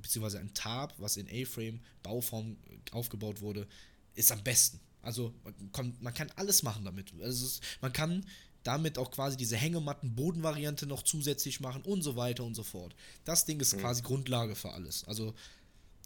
[0.00, 2.56] beziehungsweise ein Tarp, was in A-Frame-Bauform
[2.92, 3.66] aufgebaut wurde,
[4.14, 4.80] ist am besten.
[5.02, 7.12] Also man kann, man kann alles machen damit.
[7.20, 8.24] Also es, man kann
[8.62, 12.94] damit auch quasi diese Hängematten-Bodenvariante noch zusätzlich machen und so weiter und so fort.
[13.24, 13.80] Das Ding ist mhm.
[13.80, 15.04] quasi Grundlage für alles.
[15.04, 15.34] Also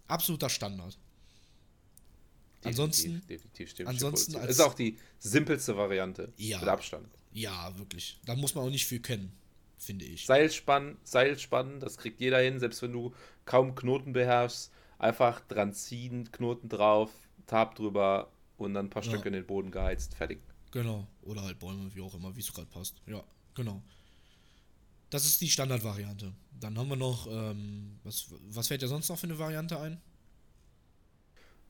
[0.07, 0.97] absoluter Standard.
[2.63, 7.09] Definitiv, ansonsten, definitiv ansonsten als, ist auch die simpelste Variante ja, mit Abstand.
[7.33, 8.19] Ja, wirklich.
[8.25, 9.33] Da muss man auch nicht viel kennen,
[9.85, 10.27] finde ich.
[10.27, 13.15] Seilspannen, Seilspannen, das kriegt jeder hin, selbst wenn du
[13.45, 14.73] kaum Knoten beherrschst.
[14.99, 17.11] Einfach dran ziehen, Knoten drauf,
[17.47, 19.11] Tab drüber und dann ein paar ja.
[19.11, 20.41] Stöcke in den Boden geheizt, fertig.
[20.71, 21.07] Genau.
[21.23, 23.01] Oder halt Bäume, wie auch immer, wie es gerade passt.
[23.07, 23.23] Ja,
[23.55, 23.83] genau.
[25.11, 26.33] Das ist die Standardvariante.
[26.59, 30.01] Dann haben wir noch, ähm, was, was fällt dir sonst noch für eine Variante ein?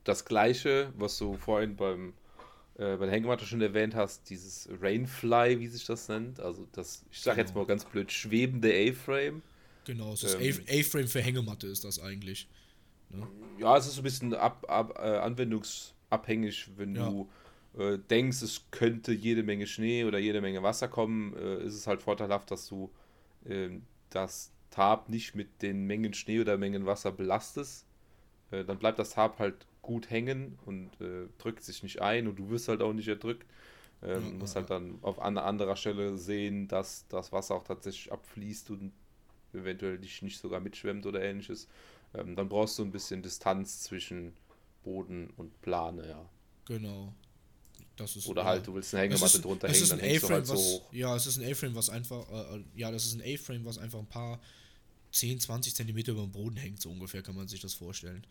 [0.05, 2.15] Das gleiche, was du vorhin beim,
[2.77, 6.41] äh, bei der Hängematte schon erwähnt hast, dieses Rainfly, wie sich das nennt.
[6.41, 7.47] Also das, ich sag genau.
[7.47, 9.43] jetzt mal ganz blöd, schwebende A-Frame.
[9.85, 12.49] Genau, es ist ähm, A-Frame für Hängematte ist das eigentlich.
[13.11, 13.29] Ne?
[13.59, 17.09] Ja, es ist ein bisschen ab, ab, äh, anwendungsabhängig, wenn ja.
[17.09, 17.29] du
[17.79, 21.87] äh, denkst, es könnte jede Menge Schnee oder jede Menge Wasser kommen, äh, ist es
[21.87, 22.91] halt vorteilhaft, dass du
[23.45, 23.69] äh,
[24.11, 27.87] das Tarp nicht mit den Mengen Schnee oder Mengen Wasser belastest.
[28.51, 32.37] Äh, dann bleibt das Tarp halt gut hängen und äh, drückt sich nicht ein und
[32.37, 33.47] du wirst halt auch nicht erdrückt.
[34.03, 38.13] Ähm, ja, musst halt dann auf an anderer Stelle sehen, dass das Wasser auch tatsächlich
[38.13, 38.93] abfließt und
[39.53, 41.69] eventuell dich nicht sogar mitschwemmt oder ähnliches.
[42.15, 44.33] Ähm, dann brauchst du ein bisschen Distanz zwischen
[44.83, 46.29] Boden und Plane, ja.
[46.67, 47.13] Genau.
[47.97, 50.61] Ist, Oder halt, du willst eine Hängematte ist, drunter hängen, dann hängst du halt was,
[50.61, 50.93] so hoch.
[50.93, 53.79] Ja, es ist ein A-Frame, was einfach, äh, äh, ja, das ist ein A-Frame, was
[53.79, 54.41] einfach ein paar
[55.13, 58.27] 10, 20 Zentimeter über dem Boden hängt, so ungefähr kann man sich das vorstellen.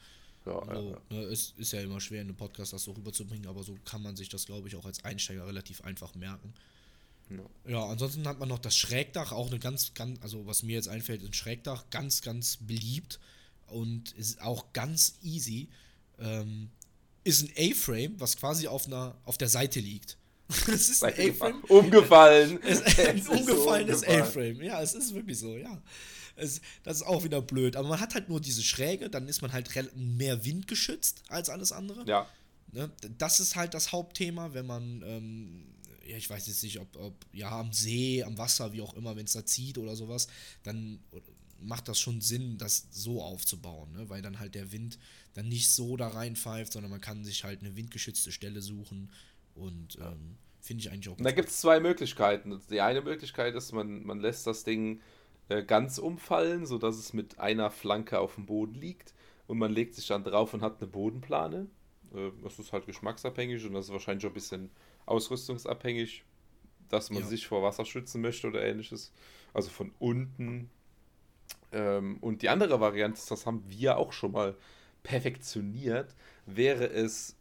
[0.46, 1.02] Ja, also, ja.
[1.10, 4.02] Ne, es ist ja immer schwer, in einem Podcast das so rüberzubringen, aber so kann
[4.02, 6.54] man sich das, glaube ich, auch als Einsteiger relativ einfach merken.
[7.30, 7.72] Ja.
[7.72, 10.89] ja, ansonsten hat man noch das Schrägdach, auch eine ganz, ganz, also was mir jetzt
[10.89, 13.20] einfällt, ein Schrägdach, ganz, ganz beliebt
[13.68, 15.70] und ist auch ganz easy.
[16.20, 16.70] Ähm,
[17.24, 20.18] ist ein A-Frame, was quasi auf, einer, auf der Seite liegt.
[20.68, 21.64] Es ist ein A-Frame.
[21.70, 22.62] Umgefallen.
[22.64, 24.62] Es, es umgefallenes so A-Frame.
[24.62, 25.82] Ja, es ist wirklich so, ja.
[26.36, 27.75] Es, das ist auch wieder blöd.
[27.75, 31.71] Aber man hat halt nur diese Schräge, dann ist man halt mehr windgeschützt als alles
[31.71, 32.05] andere.
[32.05, 32.27] Ja.
[32.71, 32.91] Ne?
[33.17, 35.65] Das ist halt das Hauptthema, wenn man, ähm,
[36.07, 39.15] ja, ich weiß jetzt nicht, ob, ob, ja, am See, am Wasser, wie auch immer,
[39.15, 40.27] wenn es da zieht oder sowas,
[40.63, 40.99] dann
[41.59, 44.09] macht das schon Sinn, das so aufzubauen, ne?
[44.09, 44.99] weil dann halt der Wind
[45.34, 49.11] dann nicht so da reinpfeift, sondern man kann sich halt eine windgeschützte Stelle suchen
[49.55, 51.25] und ähm, finde ich eigentlich auch gut.
[51.25, 52.59] Da gibt es zwei Möglichkeiten.
[52.69, 55.01] Die eine Möglichkeit ist, man, man lässt das Ding
[55.54, 59.14] äh, ganz umfallen, sodass es mit einer Flanke auf dem Boden liegt
[59.47, 61.68] und man legt sich dann drauf und hat eine Bodenplane.
[62.14, 64.70] Äh, das ist halt geschmacksabhängig und das ist wahrscheinlich auch ein bisschen
[65.06, 66.24] ausrüstungsabhängig,
[66.89, 67.28] dass man ja.
[67.28, 69.12] sich vor Wasser schützen möchte oder ähnliches.
[69.54, 70.70] Also von unten
[71.72, 74.56] ähm, und die andere Variante, das haben wir auch schon mal
[75.01, 77.36] perfektioniert, wäre es,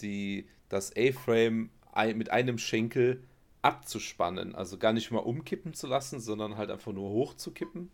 [0.00, 1.70] die, das A-Frame
[2.14, 3.24] mit einem Schenkel
[3.62, 4.54] abzuspannen.
[4.54, 7.90] Also gar nicht mal umkippen zu lassen, sondern halt einfach nur hochzukippen.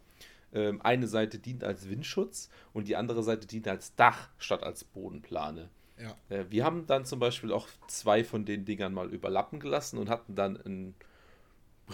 [0.53, 4.85] Ähm, eine Seite dient als Windschutz und die andere Seite dient als Dach statt als
[4.85, 5.69] Bodenplane.
[6.01, 6.17] Ja.
[6.29, 10.09] Äh, wir haben dann zum Beispiel auch zwei von den Dingern mal überlappen gelassen und
[10.09, 10.95] hatten dann ein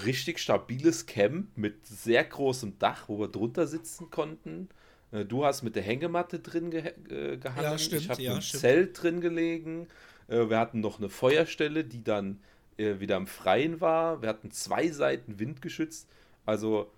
[0.05, 4.69] richtig stabiles Camp mit sehr großem Dach, wo wir drunter sitzen konnten.
[5.11, 7.63] Äh, du hast mit der Hängematte drin ge äh, gehangen.
[7.63, 9.89] Ja, stimmt, ich habe ja, im Zelt drin gelegen.
[10.29, 12.41] Äh, wir hatten noch eine Feuerstelle, die dann
[13.01, 14.23] wieder im Freien war.
[14.23, 16.09] Wir hatten zwei Seiten windgeschützt.
[16.47, 16.91] Also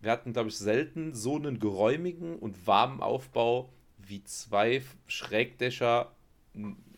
[0.00, 6.12] wir hatten, glaube ich, selten so einen geräumigen und warmen Aufbau wie zwei Schrägdächer,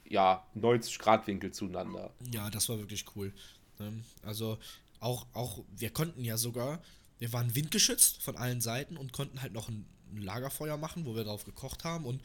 [0.05, 2.11] ja, 90 Grad Winkel zueinander.
[2.30, 3.32] Ja, das war wirklich cool.
[3.80, 4.59] Ähm, also
[5.01, 6.82] auch, auch, wir konnten ja sogar,
[7.18, 11.24] wir waren windgeschützt von allen Seiten und konnten halt noch ein Lagerfeuer machen, wo wir
[11.24, 12.22] drauf gekocht haben und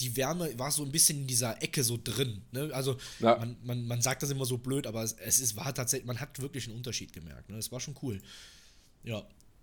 [0.00, 2.42] die Wärme war so ein bisschen in dieser Ecke so drin.
[2.50, 2.70] Ne?
[2.72, 3.36] Also ja.
[3.36, 6.20] man, man, man sagt das immer so blöd, aber es, es ist, war tatsächlich, man
[6.20, 7.50] hat wirklich einen Unterschied gemerkt.
[7.50, 7.56] Ne?
[7.56, 8.20] Das war schon cool.
[9.04, 9.22] Ja.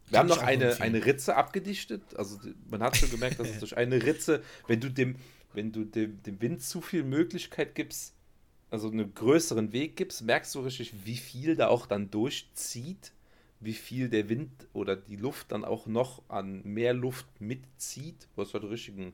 [0.10, 2.02] Wir haben noch eine, eine Ritze abgedichtet.
[2.16, 5.18] Also man hat schon gemerkt, dass es durch eine Ritze, wenn du dem,
[5.54, 8.14] wenn du dem, dem Wind zu viel Möglichkeit gibst,
[8.72, 13.14] also einen größeren Weg gibst, merkst du richtig, wie viel da auch dann durchzieht,
[13.60, 18.54] wie viel der Wind oder die Luft dann auch noch an mehr Luft mitzieht, was
[18.54, 19.14] halt richtigen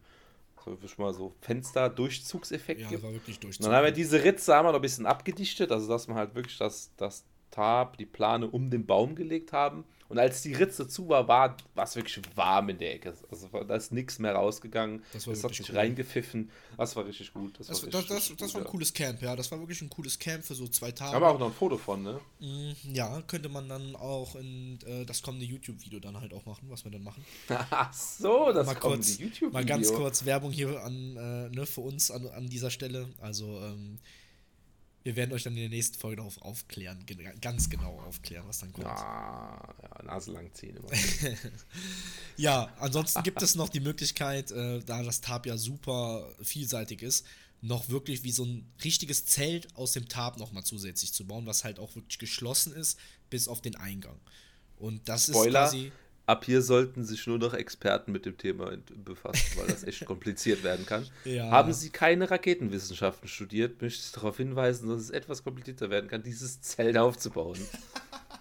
[0.66, 3.04] so mal so Fenster-Durchzugseffekt ja, gibt.
[3.04, 3.66] War wirklich Durchzug.
[3.66, 6.36] Dann haben wir diese Ritze haben wir noch ein bisschen abgedichtet, also dass wir halt
[6.36, 10.88] wirklich das, das Tab, die Plane um den Baum gelegt haben Und als die Ritze
[10.88, 13.14] zu war, war es wirklich warm in der Ecke.
[13.32, 15.04] Also da ist nichts mehr rausgegangen.
[15.14, 15.78] Das, war das hat sich cool.
[15.78, 16.52] reingepfiffen.
[16.78, 17.60] Das war richtig gut.
[17.60, 19.36] Das, das, war, richtig, das, das war ein cooles Camp, ja.
[19.36, 21.16] Das war wirklich ein cooles Camp für so zwei Tage.
[21.16, 22.20] Aber auch noch ein Foto von, ne?
[22.40, 26.70] Mm, ja, könnte man dann auch in äh, das kommende YouTube-Video dann halt auch machen,
[26.70, 27.26] was wir dann machen.
[27.50, 29.50] Ach so, das mal kommende YouTube-Video.
[29.50, 33.10] Mal ganz kurz Werbung hier an, äh, ne, für uns an, an dieser Stelle.
[33.22, 33.98] Also, ähm,
[35.06, 37.06] wir werden euch dann in der nächsten Folge darauf aufklären,
[37.40, 38.88] ganz genau aufklären, was dann kommt.
[38.88, 40.90] Ja, ja Nase lang ziehen immer.
[42.38, 47.24] ja, ansonsten gibt es noch die Möglichkeit, äh, da das Tab ja super vielseitig ist,
[47.62, 51.64] noch wirklich wie so ein richtiges Zelt aus dem Tab nochmal zusätzlich zu bauen, was
[51.64, 52.98] halt auch wirklich geschlossen ist,
[53.30, 54.20] bis auf den Eingang.
[54.78, 55.92] Und das Spoiler, ist quasi
[56.26, 60.64] ab hier sollten sich nur noch Experten mit dem Thema befassen, weil das echt kompliziert
[60.64, 61.08] werden kann.
[61.24, 61.50] Ja.
[61.52, 66.24] Haben Sie keine Raketenwissenschaften studiert, möchte ich darauf hinweisen, dass es etwas komplizierter werden kann,
[66.24, 67.60] dieses Zelt aufzubauen.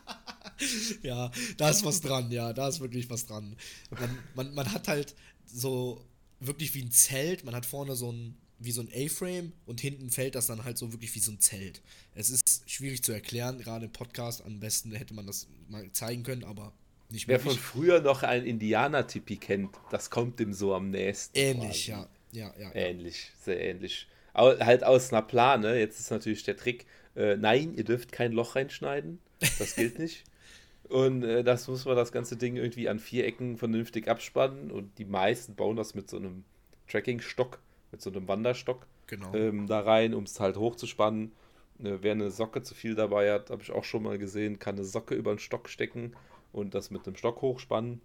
[1.03, 3.57] ja, da ist was dran, ja, da ist wirklich was dran.
[3.91, 5.15] Man, man, man hat halt
[5.47, 6.05] so
[6.41, 10.11] wirklich wie ein Zelt, man hat vorne so ein wie so ein A-Frame und hinten
[10.11, 11.83] fällt das dann halt so wirklich wie so ein Zelt.
[12.15, 16.23] Es ist schwierig zu erklären, gerade im Podcast, am besten hätte man das mal zeigen
[16.23, 16.73] können, aber
[17.11, 21.37] nicht Wer von früher noch ein Indianer-Tipi kennt, das kommt dem so am nächsten.
[21.37, 22.09] Ähnlich, ja.
[22.33, 22.75] Ja, ja.
[22.75, 24.09] Ähnlich, sehr ähnlich.
[24.33, 28.33] Aber halt aus einer Plane, jetzt ist natürlich der Trick, äh, nein, ihr dürft kein
[28.33, 29.21] Loch reinschneiden.
[29.59, 30.25] Das gilt nicht.
[30.89, 34.71] Und äh, das muss man das ganze Ding irgendwie an vier Ecken vernünftig abspannen.
[34.71, 36.45] Und die meisten bauen das mit so einem
[36.89, 37.61] Tracking-Stock,
[37.93, 39.33] mit so einem Wanderstock genau.
[39.35, 41.33] ähm, da rein, um es halt hochzuspannen.
[41.79, 44.75] Äh, wer eine Socke zu viel dabei hat, habe ich auch schon mal gesehen, kann
[44.75, 46.15] eine Socke über den Stock stecken
[46.55, 48.01] und das mit dem Stock hochspannen.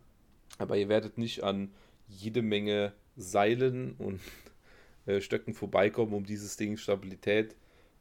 [0.57, 1.71] Aber ihr werdet nicht an
[2.07, 4.19] jede Menge Seilen und
[5.05, 7.55] äh, Stöcken vorbeikommen, um dieses Ding Stabilität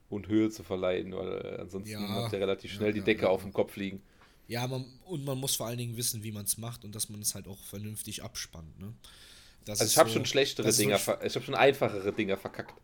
[0.09, 3.23] und Höhe zu verleihen, weil äh, ansonsten ja, habt ihr relativ schnell ja, die Decke
[3.23, 4.01] ja, auf dem Kopf liegen.
[4.47, 7.11] Ja, man, und man muss vor allen Dingen wissen, wie man es macht und dass
[7.11, 8.81] man es halt auch vernünftig abspannt.
[8.81, 8.95] Ne?
[9.69, 12.75] also ich habe so, schon schlechtere Dinger, ich habe schon einfachere Dinger verkackt.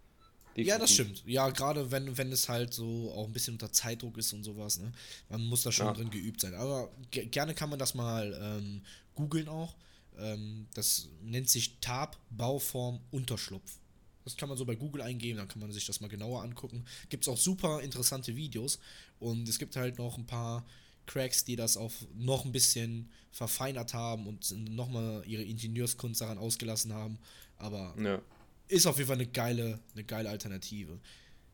[0.56, 0.68] Definitiv.
[0.68, 1.24] Ja, das stimmt.
[1.26, 4.78] Ja, gerade wenn, wenn es halt so auch ein bisschen unter Zeitdruck ist und sowas,
[4.78, 4.92] ne?
[5.28, 5.92] Man muss da schon ja.
[5.92, 6.54] drin geübt sein.
[6.54, 8.82] Aber gerne kann man das mal ähm,
[9.16, 9.74] googeln auch.
[10.16, 13.78] Ähm, das nennt sich Tab Bauform Unterschlupf.
[14.22, 16.84] Das kann man so bei Google eingeben, dann kann man sich das mal genauer angucken.
[17.10, 18.78] Gibt es auch super interessante Videos
[19.18, 20.64] und es gibt halt noch ein paar
[21.04, 26.94] Cracks, die das auch noch ein bisschen verfeinert haben und nochmal ihre Ingenieurskunst daran ausgelassen
[26.94, 27.18] haben.
[27.58, 28.22] Aber ja
[28.68, 30.98] ist auf jeden Fall eine geile, eine geile Alternative.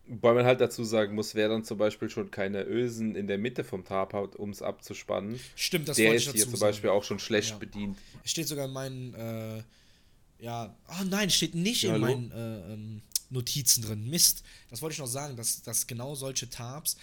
[0.07, 3.39] Wobei man halt dazu sagen muss, wer dann zum Beispiel schon keine Ösen in der
[3.39, 5.39] Mitte vom Tab hat, um es abzuspannen.
[5.55, 6.99] Stimmt, das der ist hier zum Beispiel sagen.
[6.99, 7.59] auch schon schlecht ja.
[7.59, 7.97] bedient.
[8.25, 9.63] Steht sogar in meinen, äh,
[10.41, 12.17] ja, oh nein, steht nicht ja, in hallo?
[12.17, 14.11] meinen äh, ähm, Notizen drin.
[14.11, 16.97] Mist, das wollte ich noch sagen, dass, dass genau solche Tabs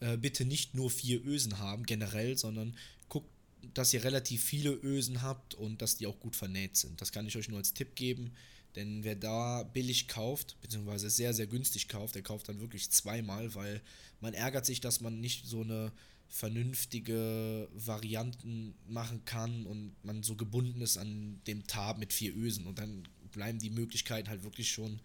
[0.00, 2.76] äh, bitte nicht nur vier Ösen haben, generell, sondern
[3.08, 3.28] guckt,
[3.74, 7.00] dass ihr relativ viele Ösen habt und dass die auch gut vernäht sind.
[7.00, 8.32] Das kann ich euch nur als Tipp geben.
[8.76, 13.54] Denn wer da billig kauft, beziehungsweise sehr, sehr günstig kauft, der kauft dann wirklich zweimal,
[13.54, 13.80] weil
[14.20, 15.92] man ärgert sich, dass man nicht so eine
[16.28, 22.66] vernünftige Varianten machen kann und man so gebunden ist an dem Tab mit vier Ösen
[22.66, 23.02] und dann
[23.32, 25.00] bleiben die Möglichkeiten halt wirklich schon,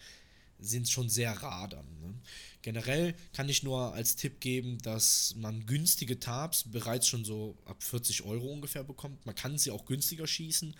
[0.60, 1.86] sind schon sehr rar dann.
[2.00, 2.14] Ne?
[2.62, 7.82] Generell kann ich nur als Tipp geben, dass man günstige Tabs bereits schon so ab
[7.82, 9.26] 40 Euro ungefähr bekommt.
[9.26, 10.76] Man kann sie auch günstiger schießen,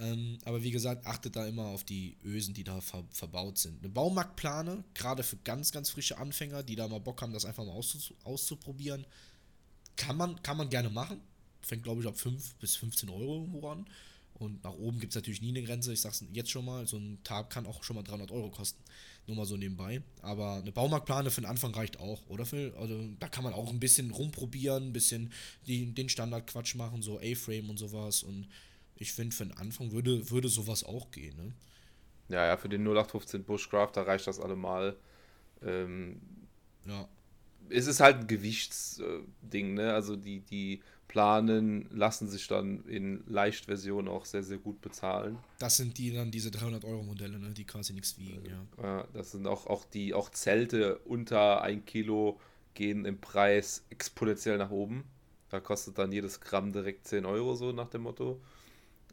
[0.00, 3.78] ähm, aber wie gesagt, achtet da immer auf die Ösen, die da ver verbaut sind.
[3.78, 7.64] Eine Baumarktplane, gerade für ganz, ganz frische Anfänger, die da mal Bock haben, das einfach
[7.64, 9.06] mal auszu auszuprobieren,
[9.96, 11.20] kann man, kann man gerne machen.
[11.62, 13.86] Fängt, glaube ich, ab 5 bis 15 Euro irgendwo an.
[14.34, 15.92] Und nach oben gibt es natürlich nie eine Grenze.
[15.92, 18.82] Ich sag's jetzt schon mal, so ein Tag kann auch schon mal 300 Euro kosten.
[19.26, 20.02] Nur mal so nebenbei.
[20.20, 22.74] Aber eine Baumarktplane für den Anfang reicht auch, oder Phil?
[22.78, 25.32] Also da kann man auch ein bisschen rumprobieren, ein bisschen
[25.66, 28.22] die, den Standardquatsch machen, so A-Frame und sowas.
[28.22, 28.46] Und
[28.96, 31.36] ich finde, für den Anfang würde, würde sowas auch gehen.
[31.36, 31.52] Ne?
[32.28, 34.96] Ja, ja, für den 0815 Bushcraft, da reicht das allemal.
[35.62, 36.20] Ähm,
[36.86, 37.08] ja.
[37.68, 39.92] Es ist halt ein Gewichtsding, ne?
[39.92, 45.38] Also die, die Planen lassen sich dann in Leichtversion auch sehr, sehr gut bezahlen.
[45.58, 47.50] Das sind die dann diese 300-Euro-Modelle, ne?
[47.50, 48.66] die quasi nichts wiegen, ja.
[48.82, 49.08] ja.
[49.12, 52.40] Das sind auch, auch die auch Zelte unter ein Kilo
[52.74, 55.04] gehen im Preis exponentiell nach oben.
[55.48, 58.40] Da kostet dann jedes Gramm direkt 10 Euro, so nach dem Motto.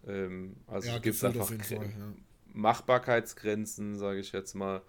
[0.07, 2.13] Ähm, also ja, gibt es einfach Fall, ja.
[2.53, 4.81] Machbarkeitsgrenzen, sage ich jetzt mal.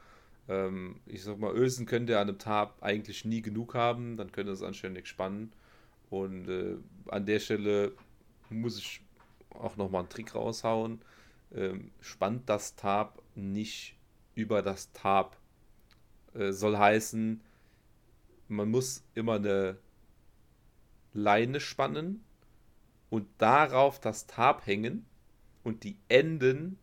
[0.48, 4.32] Ähm, ich sag mal, Ösen könnt ihr an einem Tab eigentlich nie genug haben, dann
[4.32, 5.52] könnt ihr es anständig spannen.
[6.10, 6.76] Und äh,
[7.08, 7.92] an der Stelle
[8.50, 9.00] muss ich
[9.50, 11.00] auch nochmal einen Trick raushauen.
[11.54, 13.96] Ähm, spannt das Tab nicht
[14.34, 15.38] über das Tab.
[16.34, 17.40] Äh, soll heißen,
[18.48, 19.78] man muss immer eine
[21.12, 22.24] Leine spannen
[23.14, 25.06] und darauf das Tarp hängen
[25.62, 26.80] und die Enden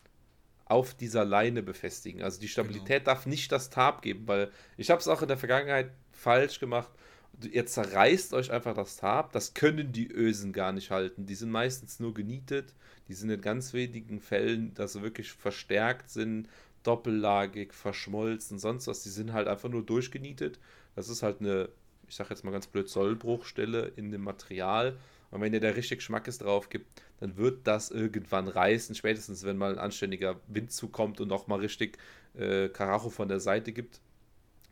[0.64, 2.22] auf dieser Leine befestigen.
[2.24, 3.16] Also die Stabilität genau.
[3.16, 6.90] darf nicht das Tarp geben, weil ich habe es auch in der Vergangenheit falsch gemacht.
[7.52, 9.34] Ihr zerreißt euch einfach das Tarp.
[9.34, 11.26] Das können die Ösen gar nicht halten.
[11.26, 12.76] Die sind meistens nur genietet.
[13.10, 16.48] Die sind in ganz wenigen Fällen, dass sie wirklich verstärkt sind,
[16.84, 19.04] doppellagig, verschmolzen, sonst was.
[19.04, 20.60] Die sind halt einfach nur durchgenietet.
[20.96, 21.68] Das ist halt eine,
[22.08, 24.98] ich sag jetzt mal ganz blöd, Sollbruchstelle in dem Material.
[25.32, 28.96] Und wenn ihr da richtig Schmackes drauf gibt, dann wird das irgendwann reißen.
[28.96, 31.98] Spätestens, wenn mal ein anständiger Wind zukommt und nochmal richtig
[32.36, 34.02] äh, Karacho von der Seite gibt,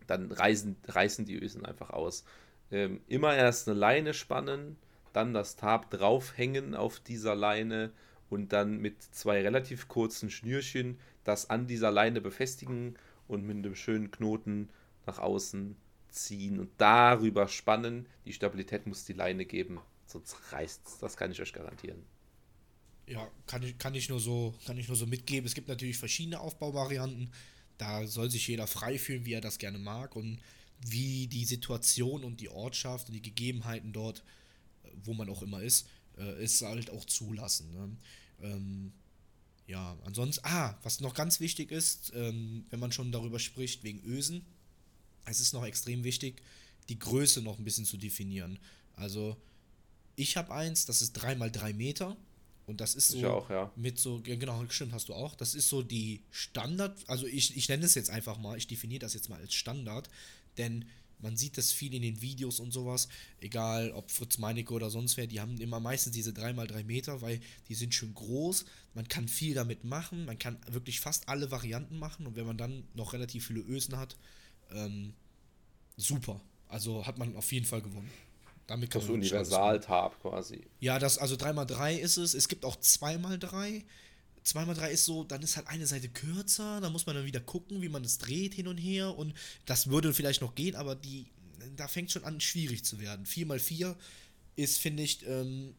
[0.06, 2.26] dann reißen, reißen die Ösen einfach aus.
[2.72, 4.76] Ähm, immer erst eine Leine spannen,
[5.14, 7.92] dann das Tab draufhängen auf dieser Leine
[8.30, 12.96] und dann mit zwei relativ kurzen Schnürchen das an dieser Leine befestigen
[13.28, 14.70] und mit einem schönen Knoten
[15.06, 15.76] nach außen
[16.10, 18.08] ziehen und darüber spannen.
[18.26, 19.80] Die Stabilität muss die Leine geben
[20.12, 20.98] sonst reißt es.
[21.00, 22.04] Das kann ich euch garantieren.
[23.08, 25.48] Ja, kann ich, kann ich nur so, kann ich nur so mitgeben.
[25.48, 27.32] Es gibt natürlich verschiedene Aufbauvarianten.
[27.78, 30.40] Da soll sich jeder frei fühlen, wie er das gerne mag und
[30.82, 34.24] wie die Situation und die Ortschaft und die Gegebenheiten dort,
[34.84, 35.88] äh, wo man auch immer ist,
[36.18, 37.72] äh, ist halt auch zulassen.
[37.72, 37.98] Ne?
[38.42, 38.94] Ähm,
[39.68, 44.04] ja, ansonsten, ah, was noch ganz wichtig ist, ähm, wenn man schon darüber spricht, wegen
[44.04, 44.46] Ösen,
[45.26, 46.42] es ist noch extrem wichtig,
[46.90, 48.60] die Größe noch ein bisschen zu definieren.
[48.96, 49.38] Also
[50.20, 52.18] ich habe eins, das ist 3 mal 3 Meter.
[52.66, 53.72] Und das ist so ich auch, ja.
[53.76, 55.34] mit so, genau, stimmt, hast du auch.
[55.34, 59.00] Das ist so die Standard, also ich, ich nenne es jetzt einfach mal, ich definiere
[59.00, 60.08] das jetzt mal als Standard,
[60.60, 60.86] denn
[61.18, 63.08] man sieht das viel in den Videos und sowas,
[63.42, 67.40] egal ob Fritz Meinecke oder sonst wer, die haben immer meistens diese 3x3 Meter, weil
[67.70, 71.98] die sind schön groß, man kann viel damit machen, man kann wirklich fast alle Varianten
[71.98, 74.16] machen und wenn man dann noch relativ viele Ösen hat,
[74.72, 75.14] ähm,
[75.98, 76.40] super.
[76.68, 78.12] Also hat man auf jeden Fall gewonnen.
[78.70, 80.62] Damit kann das Universal-Tab quasi.
[80.80, 82.36] Ja, das, also 3x3 ist es.
[82.36, 83.84] Es gibt auch 2x3.
[84.46, 87.82] 2x3 ist so, dann ist halt eine Seite kürzer, da muss man dann wieder gucken,
[87.82, 89.34] wie man es dreht hin und her und
[89.66, 91.26] das würde vielleicht noch gehen, aber die,
[91.76, 93.26] da fängt schon an schwierig zu werden.
[93.26, 93.96] 4x4
[94.56, 95.76] ist, finde ich, ähm,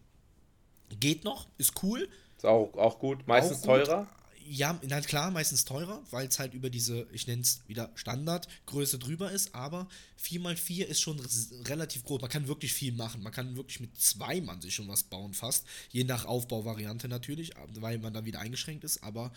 [0.98, 2.08] geht noch, ist cool.
[2.36, 4.08] Ist auch, auch gut, meistens auch gut, teurer
[4.46, 8.98] ja, na klar, meistens teurer, weil es halt über diese, ich nenne es wieder Standardgröße
[8.98, 9.88] drüber ist, aber
[10.22, 11.20] 4x4 ist schon
[11.66, 12.20] relativ groß.
[12.20, 13.22] Man kann wirklich viel machen.
[13.22, 15.66] Man kann wirklich mit zwei Mann sich schon was bauen, fast.
[15.90, 19.32] Je nach Aufbauvariante natürlich, weil man da wieder eingeschränkt ist, aber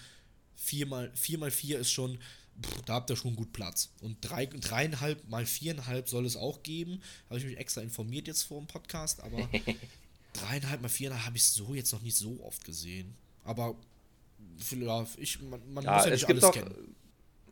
[0.68, 2.18] 4x4 ist schon,
[2.62, 3.90] pff, da habt ihr schon gut Platz.
[4.02, 7.02] Und 3, 3,5 mal 4,5 soll es auch geben.
[7.30, 9.38] Habe ich mich extra informiert jetzt vor dem Podcast, aber
[10.36, 13.16] 3,5 mal 4,5 habe ich so jetzt noch nicht so oft gesehen.
[13.44, 13.76] Aber
[15.18, 16.96] ich, man, man ja, muss ja nicht alles noch, kennen.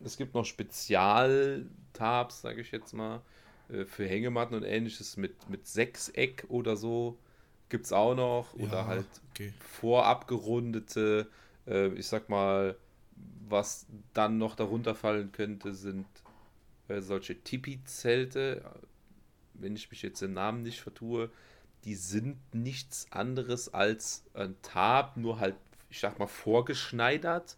[0.04, 3.22] Es gibt noch Spezialtabs, sage ich jetzt mal,
[3.68, 7.18] äh, für Hängematten und ähnliches mit, mit Sechseck oder so.
[7.68, 8.56] Gibt es auch noch.
[8.56, 9.52] Ja, oder halt okay.
[9.60, 11.28] vorabgerundete,
[11.66, 12.76] äh, ich sag mal,
[13.48, 16.06] was dann noch darunter fallen könnte, sind
[16.88, 18.64] äh, solche Tipi-Zelte.
[19.54, 21.30] Wenn ich mich jetzt den Namen nicht vertue,
[21.84, 25.56] die sind nichts anderes als ein Tab, nur halt
[25.92, 27.56] ich sag mal, vorgeschneidert.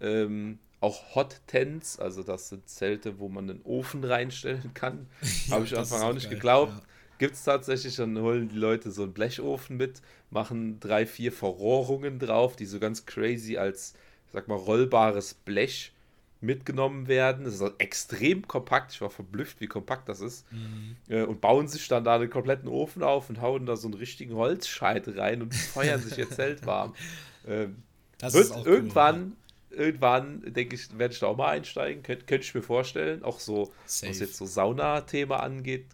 [0.00, 5.06] Ähm, auch Hot Tents, also das sind Zelte, wo man einen Ofen reinstellen kann.
[5.46, 6.72] Ja, Habe ich am Anfang auch nicht geil, geglaubt.
[6.72, 6.82] Ja.
[7.18, 12.18] Gibt es tatsächlich, dann holen die Leute so einen Blechofen mit, machen drei, vier Verrohrungen
[12.18, 13.94] drauf, die so ganz crazy als,
[14.26, 15.92] ich sag mal, rollbares Blech
[16.40, 17.44] mitgenommen werden.
[17.44, 18.92] Das ist also extrem kompakt.
[18.92, 20.50] Ich war verblüfft, wie kompakt das ist.
[20.52, 20.96] Mhm.
[21.08, 23.94] Äh, und bauen sich dann da einen kompletten Ofen auf und hauen da so einen
[23.94, 26.94] richtigen Holzscheit rein und feuern sich ihr Zelt warm.
[27.46, 27.82] Ähm,
[28.20, 29.32] wird irgendwann, cool,
[29.70, 32.02] irgendwann, denke ich, werde ich da auch mal einsteigen.
[32.02, 33.22] Könnt, könnte ich mir vorstellen.
[33.22, 34.10] Auch so, Safe.
[34.10, 35.86] was jetzt so Sauna-Thema angeht,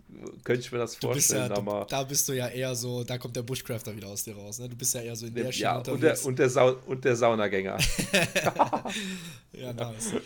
[0.45, 1.51] könnte ich mir das vorstellen.
[1.51, 4.37] Ja, du, da bist du ja eher so, da kommt der Bushcrafter wieder aus dir
[4.37, 4.59] raus.
[4.59, 4.69] Ne?
[4.69, 7.05] Du bist ja eher so in der ja, Schiene und der, und, der Sau und
[7.05, 7.79] der Saunagänger.
[9.53, 10.15] ja, nice.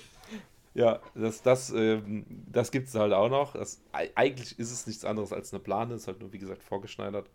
[0.74, 3.55] Ja, das, das, ähm, das gibt es halt auch noch.
[3.55, 3.80] Das,
[4.14, 7.28] eigentlich ist es nichts anderes als eine Plane, ist halt nur, wie gesagt, vorgeschneidert.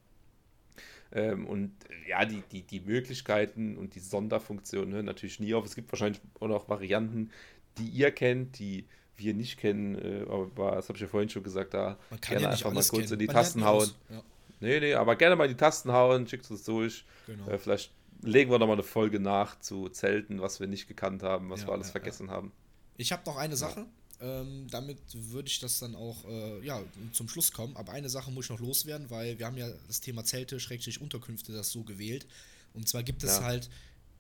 [1.14, 1.72] Ähm, und
[2.08, 5.66] ja, die, die, die Möglichkeiten und die Sonderfunktionen hören natürlich nie auf.
[5.66, 7.30] Es gibt wahrscheinlich auch noch Varianten,
[7.78, 11.44] die ihr kennt, die wir nicht kennen, äh, aber das habe ich ja vorhin schon
[11.44, 13.14] gesagt, da gerne ja einfach mal kurz kennen.
[13.14, 13.90] in die Man Tasten hauen.
[14.10, 14.24] Ja.
[14.60, 17.06] Nee, nee, aber gerne mal in die Tasten hauen, schickt es durch.
[17.28, 17.48] Genau.
[17.48, 17.92] Äh, vielleicht
[18.22, 21.68] legen wir nochmal eine Folge nach zu Zelten, was wir nicht gekannt haben, was ja,
[21.68, 22.52] wir alles vergessen haben.
[22.98, 23.86] Ich habe noch eine Sache.
[24.24, 27.76] Ähm, damit würde ich das dann auch äh, ja, zum Schluss kommen.
[27.76, 31.02] Aber eine Sache muss ich noch loswerden, weil wir haben ja das Thema Zelte, Schrägstrich
[31.02, 32.26] Unterkünfte, das so gewählt.
[32.74, 33.44] Und zwar gibt es ja.
[33.44, 33.70] halt,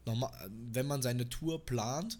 [0.03, 2.19] wenn man seine Tour plant,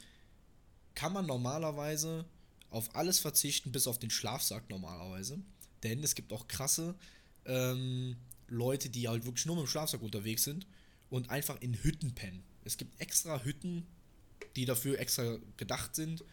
[0.96, 2.24] kann man normalerweise
[2.70, 5.40] auf alles verzichten, bis auf den Schlafsack normalerweise.
[5.84, 6.96] Denn es gibt auch krasse
[7.46, 8.16] ähm,
[8.48, 10.66] Leute, die halt wirklich nur mit dem Schlafsack unterwegs sind
[11.10, 12.44] und einfach in Hütten pennen.
[12.64, 13.86] Es gibt extra Hütten,
[14.56, 16.24] die dafür extra gedacht sind,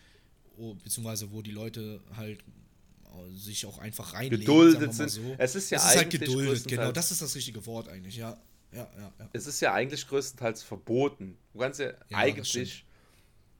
[0.60, 4.40] oh, beziehungsweise wo die Leute halt äh, sich auch einfach reinlegen.
[4.40, 5.10] Geduldet sind.
[5.10, 5.34] So.
[5.38, 8.38] Es ist ja es ist halt geduldet, genau, das ist das richtige Wort eigentlich, ja.
[8.72, 9.28] Ja, ja, ja.
[9.32, 11.36] Es ist ja eigentlich größtenteils verboten.
[11.52, 12.84] Du kannst ja, ja eigentlich,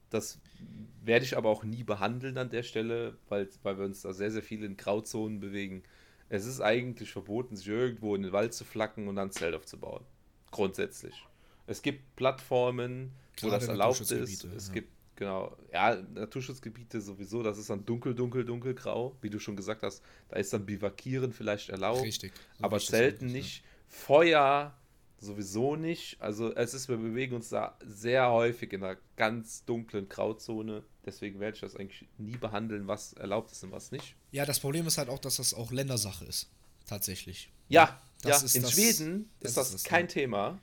[0.09, 0.39] das, das,
[1.03, 4.31] werde ich aber auch nie behandeln an der Stelle, weil, weil wir uns da sehr,
[4.31, 5.83] sehr viel in Grauzonen bewegen.
[6.29, 9.53] Es ist eigentlich verboten, sich irgendwo in den Wald zu flacken und dann ein Zelt
[9.53, 10.05] aufzubauen.
[10.51, 11.15] Grundsätzlich.
[11.67, 14.43] Es gibt Plattformen, wo das erlaubt ist.
[14.45, 14.89] Es gibt,
[15.21, 20.01] genau, ja, Naturschutzgebiete sowieso, das ist dann dunkel, dunkel, dunkelgrau, wie du schon gesagt hast.
[20.29, 22.01] Da ist dann Bivakieren vielleicht erlaubt.
[22.01, 22.33] Richtig.
[22.57, 23.59] So aber Zelten nicht.
[23.59, 23.65] Ja.
[23.87, 24.73] Feuer
[25.19, 26.19] sowieso nicht.
[26.19, 30.83] Also es ist, wir bewegen uns da sehr häufig in einer ganz dunklen Grauzone.
[31.05, 34.15] Deswegen werde ich das eigentlich nie behandeln, was erlaubt ist und was nicht.
[34.31, 36.49] Ja, das Problem ist halt auch, dass das auch Ländersache ist.
[36.87, 37.51] Tatsächlich.
[37.69, 38.35] Ja, ja.
[38.53, 40.59] in das, Schweden das ist das, ist kein Thema.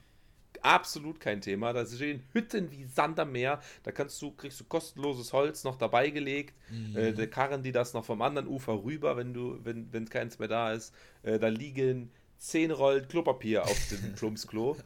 [0.62, 1.72] Absolut kein Thema.
[1.72, 3.60] Da stehen Hütten wie Sand am Meer.
[3.82, 6.54] Da kannst du, kriegst du kostenloses Holz noch dabei gelegt.
[6.70, 6.96] Mhm.
[6.96, 10.38] Äh, da karren die das noch vom anderen Ufer rüber, wenn du, wenn, wenn keins
[10.38, 10.94] mehr da ist.
[11.22, 14.76] Äh, da liegen 10 Rollen Klopapier auf dem Plumpsklo.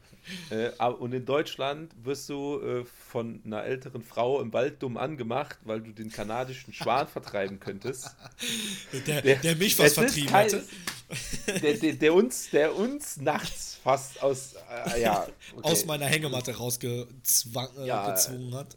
[0.51, 5.59] äh, und in Deutschland wirst du äh, von einer älteren Frau im Wald dumm angemacht,
[5.65, 8.15] weil du den kanadischen Schwan vertreiben könntest.
[9.07, 10.65] Der, der, der mich was vertrieben kein, hätte.
[11.61, 14.55] Der, der, der, uns, der uns nachts fast aus,
[14.95, 15.27] äh, ja,
[15.57, 15.61] okay.
[15.63, 18.77] aus meiner Hängematte rausgezwungen äh, ja, hat.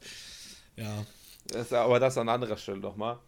[0.76, 1.06] Ja.
[1.48, 3.20] Das, aber das an anderer Stelle nochmal.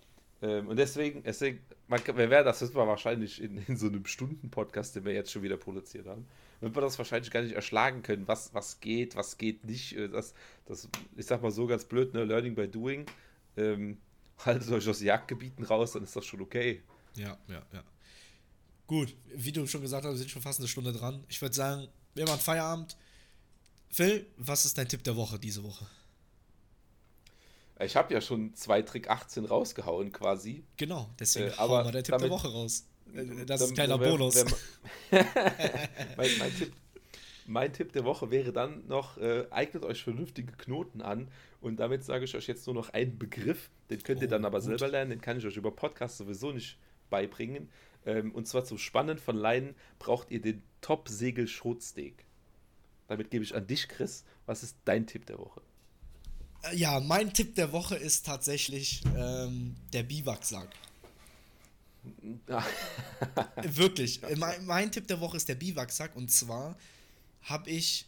[0.41, 4.05] Ähm, und deswegen, deswegen man, wer wäre das, das wir wahrscheinlich in, in so einem
[4.05, 6.27] Stunden-Podcast, den wir jetzt schon wieder produziert haben,
[6.59, 9.95] wird man das wahrscheinlich gar nicht erschlagen können, was, was geht, was geht nicht.
[9.95, 10.33] Äh, das,
[10.65, 13.05] das, ich sag mal so ganz blöd, ne, Learning by Doing.
[13.55, 13.97] Ähm,
[14.45, 16.83] haltet euch aus Jagdgebieten raus, dann ist das schon okay.
[17.15, 17.83] Ja, ja, ja.
[18.85, 21.23] Gut, wie du schon gesagt hast, wir sind schon fast eine Stunde dran.
[21.27, 22.95] Ich würde sagen, wir machen Feierabend.
[23.89, 25.88] Phil, was ist dein Tipp der Woche diese Woche?
[27.80, 30.63] Ich habe ja schon zwei Trick 18 rausgehauen quasi.
[30.78, 32.88] Genau, deswegen äh, aber wir der Tipp damit, der Woche raus.
[33.13, 34.36] Äh, das ist ein kleiner wenn, Bonus.
[34.36, 34.47] Wenn,
[36.17, 36.73] mein, mein, Tipp,
[37.45, 41.28] mein, Tipp, der Woche wäre dann noch, äh, eignet euch vernünftige Knoten an.
[41.61, 43.69] Und damit sage ich euch jetzt nur noch einen Begriff.
[43.89, 44.67] Den könnt ihr oh, dann aber gut.
[44.67, 45.11] selber lernen.
[45.11, 46.78] Den kann ich euch über Podcast sowieso nicht
[47.09, 47.69] beibringen.
[48.05, 52.25] Ähm, und zwar zum Spannen von Leinen braucht ihr den Top-Segel-Schrotsteak.
[53.07, 54.25] Damit gebe ich an dich, Chris.
[54.45, 55.61] Was ist dein Tipp der Woche?
[56.74, 60.70] Ja, mein Tipp der Woche ist tatsächlich ähm, der Biwaksack.
[63.64, 64.22] Wirklich.
[64.38, 66.78] Mein, mein, Tipp der Woche ist der Biwaksack und zwar
[67.41, 68.05] habe ich,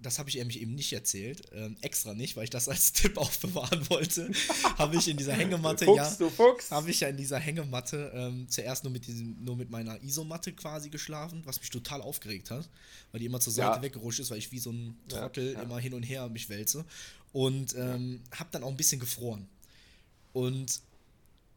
[0.00, 3.16] das habe ich nämlich eben nicht erzählt, ähm, extra nicht, weil ich das als Tipp
[3.16, 4.30] aufbewahren wollte,
[4.76, 8.84] habe ich in dieser Hängematte, Fuchs, ja, habe ich ja in dieser Hängematte ähm, zuerst
[8.84, 12.68] nur mit diesem, nur mit meiner Isomatte quasi geschlafen, was mich total aufgeregt hat,
[13.12, 13.82] weil die immer zur Seite ja.
[13.82, 15.62] weggerutscht ist, weil ich wie so ein Trottel ja, ja.
[15.62, 16.84] immer hin und her mich wälze
[17.34, 19.48] und ähm, habe dann auch ein bisschen gefroren.
[20.32, 20.80] Und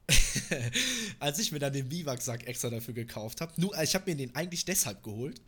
[1.20, 4.36] als ich mir dann den Biwaksack extra dafür gekauft habe, nur ich habe mir den
[4.36, 5.40] eigentlich deshalb geholt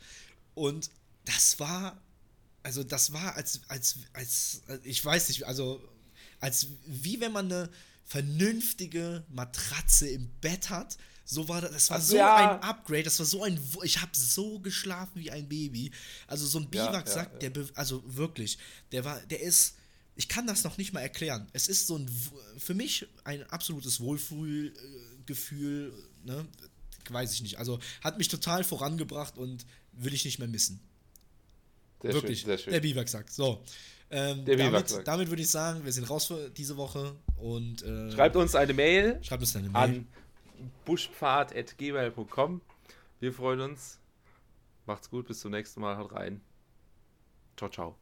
[0.54, 0.92] und
[1.26, 2.00] das war
[2.62, 5.82] also das war als als als ich weiß nicht, also
[6.40, 7.70] als wie wenn man eine
[8.06, 10.98] vernünftige Matratze im Bett hat.
[11.26, 12.56] So war das, das war also, so ja.
[12.56, 15.92] ein Upgrade, das war so ein, ich habe so geschlafen wie ein Baby.
[16.26, 18.58] Also so ein Biwaksack, ja, ja, der, also wirklich,
[18.92, 19.76] der war, der ist,
[20.20, 21.48] ich kann das noch nicht mal erklären.
[21.54, 22.12] Es ist so ein,
[22.58, 25.94] für mich ein absolutes Wohlfühlgefühl,
[26.26, 26.46] ne?
[27.10, 27.58] Weiß ich nicht.
[27.58, 30.82] Also hat mich total vorangebracht und will ich nicht mehr missen.
[32.02, 32.74] Sehr Wirklich, schön, sehr schön.
[32.74, 33.32] der Biwak sagt.
[33.32, 33.64] So.
[34.12, 38.12] Ähm, der damit, damit würde ich sagen, wir sind raus für diese Woche und äh,
[38.12, 39.24] schreibt uns eine Mail.
[39.24, 40.06] Schreibt uns eine Mail an
[40.84, 42.60] buschpfad.gmail.com.
[43.22, 44.00] Wir freuen uns.
[44.86, 45.96] Macht's gut, bis zum nächsten Mal.
[45.98, 46.42] Haut rein.
[47.56, 47.96] Ciao, ciao.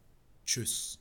[0.48, 0.98] Tschüss.